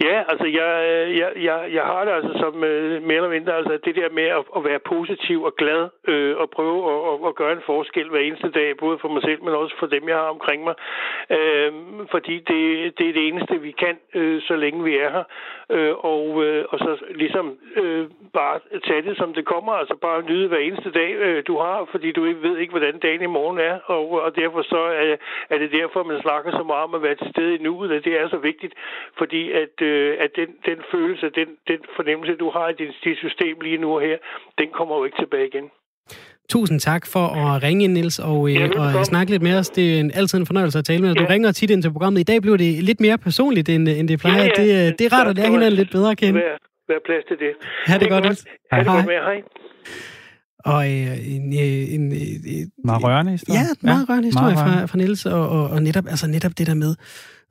[0.06, 3.54] Ja, altså jeg, øh, jeg, jeg, jeg har det altså som øh, mere eller mindre,
[3.54, 7.28] altså det der med at, at være positiv og glad øh, og prøve at, at,
[7.30, 10.10] at gøre en forskel hver eneste dag, både for mig selv, men også for dem,
[10.10, 10.76] jeg har omkring mig.
[11.30, 11.72] Øh,
[12.12, 12.62] fordi det,
[12.98, 15.24] det er det eneste, vi kan, øh, så længe vi er her.
[15.70, 20.24] Øh, og, øh, og så ligesom øh, bare tage det, som det kommer, altså bare
[20.30, 23.36] nyde hver eneste dag, øh, du har, fordi du ikke ved ikke, hvordan dagen i
[23.38, 25.16] morgen er, og, og derfor så er,
[25.50, 28.06] er det derfor, man snakker så meget om at være til stede i nuet, at
[28.06, 28.74] det er så vigtigt,
[29.18, 33.17] fordi at øh, at den, den følelse, den, den fornemmelse, du har i dit, dit
[33.17, 34.17] system lige nu og her,
[34.57, 35.67] den kommer jo ikke tilbage igen.
[36.49, 38.69] Tusind tak for at ringe ind, Niels, og, øh,
[38.99, 39.69] og snakke lidt med os.
[39.69, 41.17] Det er en, altid en fornøjelse at tale med dig.
[41.17, 41.29] Du ja.
[41.29, 42.19] ringer tit ind til programmet.
[42.19, 44.43] I dag blev det lidt mere personligt, end, end det plejer.
[44.43, 44.63] Ja, ja.
[44.63, 46.39] Det, øh, det er rart at lære hinanden lidt bedre at kende.
[46.39, 46.57] Vær,
[46.89, 47.51] vær plads til det.
[47.86, 48.45] Ha' det, det godt, Niels.
[48.71, 49.15] Ha' det godt med.
[49.15, 49.41] Hej.
[50.65, 53.59] Og øh, en, øh, en, en, meget rørende historie.
[53.59, 54.88] Ja, meget rørende historie meget rørende.
[54.88, 56.95] fra, fra Niels, og, og, og netop, altså netop det der med,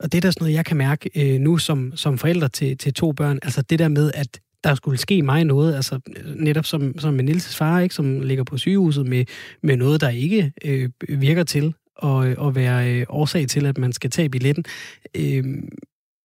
[0.00, 2.78] og det er der sådan noget, jeg kan mærke øh, nu som, som forældre til,
[2.78, 6.00] til to børn, altså det der med, at der skulle ske mig noget, altså
[6.36, 9.24] netop som, som med Nils' far, ikke, som ligger på sygehuset med,
[9.62, 13.92] med noget, der ikke øh, virker til at, at være øh, årsag til, at man
[13.92, 14.64] skal tage billetten.
[15.16, 15.44] Øh,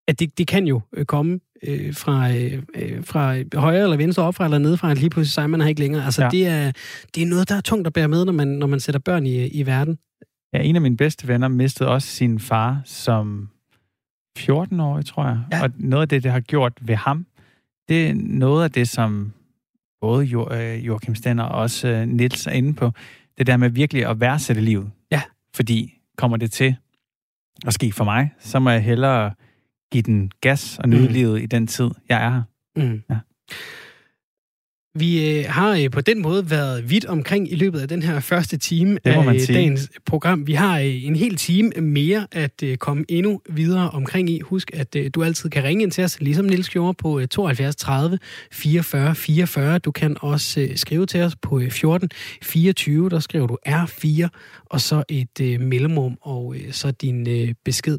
[0.07, 4.23] at det, det kan jo øh, komme øh, fra, øh, øh, fra højre eller venstre,
[4.23, 6.05] op fra eller ned fra, at lige pludselig siger man har ikke længere.
[6.05, 6.29] Altså, ja.
[6.29, 6.71] det, er,
[7.15, 9.25] det er noget, der er tungt at bære med, når man, når man sætter børn
[9.25, 9.97] i, i verden.
[10.53, 13.49] Ja, en af mine bedste venner mistede også sin far som
[14.37, 15.39] 14 år, tror jeg.
[15.51, 15.63] Ja.
[15.63, 17.25] Og noget af det, det har gjort ved ham,
[17.89, 19.33] det er noget af det, som
[20.01, 22.91] både jo, øh, Joachim Stenner og også øh, Nils er inde på.
[23.37, 24.91] Det der med virkelig at værdsætte livet.
[25.11, 25.21] Ja.
[25.53, 26.75] Fordi kommer det til
[27.67, 29.31] at ske for mig, så må jeg hellere
[29.91, 31.13] give den gas og nyde mm.
[31.13, 32.43] livet i den tid, jeg er her.
[32.75, 33.03] Mm.
[33.09, 33.17] Ja.
[34.97, 38.19] Vi øh, har øh, på den måde været vidt omkring i løbet af den her
[38.19, 40.47] første time af øh, dagens program.
[40.47, 44.39] Vi har en hel time mere at komme endnu videre omkring i.
[44.39, 48.19] Husk, at du altid kan ringe ind til os, ligesom Nils gjorde på 72 30
[48.51, 49.79] 44 44.
[49.79, 52.09] Du kan også skrive til os på 14
[52.43, 53.09] 24.
[53.09, 54.27] Der skriver du R4,
[54.65, 57.27] og så et mellemrum, og så din
[57.65, 57.97] besked.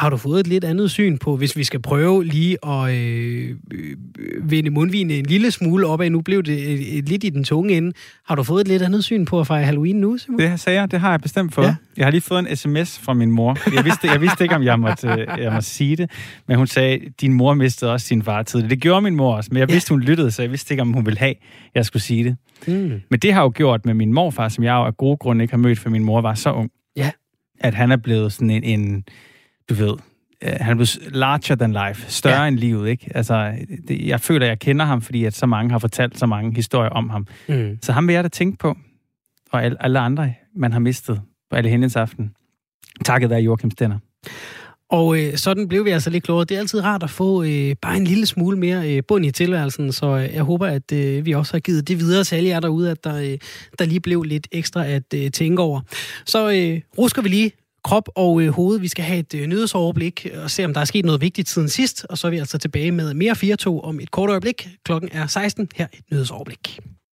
[0.00, 3.56] Har du fået et lidt andet syn på, hvis vi skal prøve lige at øh,
[3.72, 3.96] øh,
[4.50, 7.44] vende mundvinen en lille smule op af, nu blev det et, et, lidt i den
[7.44, 7.92] tunge ende.
[8.26, 10.38] Har du fået et lidt andet syn på at fejre Halloween nu, Simon?
[10.38, 11.66] Det sagde jeg, det har jeg bestemt fået.
[11.66, 11.74] Ja.
[11.96, 13.58] Jeg har lige fået en sms fra min mor.
[13.74, 16.10] Jeg vidste, jeg vidste ikke, om jeg måtte, øh, jeg måtte sige det,
[16.48, 18.70] men hun sagde, din mor mistede også sin far tidligt.
[18.70, 20.92] Det gjorde min mor også, men jeg vidste, hun lyttede, så jeg vidste ikke, om
[20.92, 21.34] hun ville have,
[21.74, 22.36] jeg skulle sige det.
[22.66, 23.00] Mm.
[23.10, 25.52] Men det har jo gjort med min morfar, som jeg jo af gode grunde ikke
[25.52, 26.70] har mødt, for min mor var så ung.
[26.96, 27.10] Ja.
[27.60, 29.04] At han er blevet sådan en, en
[29.70, 29.96] du ved,
[30.42, 32.48] øh, han blevet larger than life, større ja.
[32.48, 33.10] end livet, ikke?
[33.14, 33.52] Altså,
[33.88, 36.54] det, jeg føler, at jeg kender ham, fordi at så mange har fortalt så mange
[36.54, 37.26] historier om ham.
[37.48, 37.78] Mm.
[37.82, 38.76] Så ham vil jeg da tænke på,
[39.52, 42.34] og alle, alle andre, man har mistet på alle hendes aften.
[43.04, 43.98] Takket være Joachim Stenner.
[44.90, 46.44] Og øh, sådan blev vi altså lidt klogere.
[46.44, 49.30] Det er altid rart at få øh, bare en lille smule mere øh, bund i
[49.30, 52.48] tilværelsen, så øh, jeg håber, at øh, vi også har givet det videre til alle
[52.48, 53.38] jer derude, at der, øh,
[53.78, 55.80] der lige blev lidt ekstra at øh, tænke over.
[56.26, 57.52] Så øh, rusker vi lige
[57.84, 58.80] krop og øh, hoved.
[58.80, 61.68] Vi skal have et øh, nyhedsoverblik og se, om der er sket noget vigtigt siden
[61.68, 62.06] sidst.
[62.10, 64.68] Og så er vi altså tilbage med mere 4 om et kort øjeblik.
[64.84, 65.68] Klokken er 16.
[65.76, 66.80] Her et nyhedsoverblik.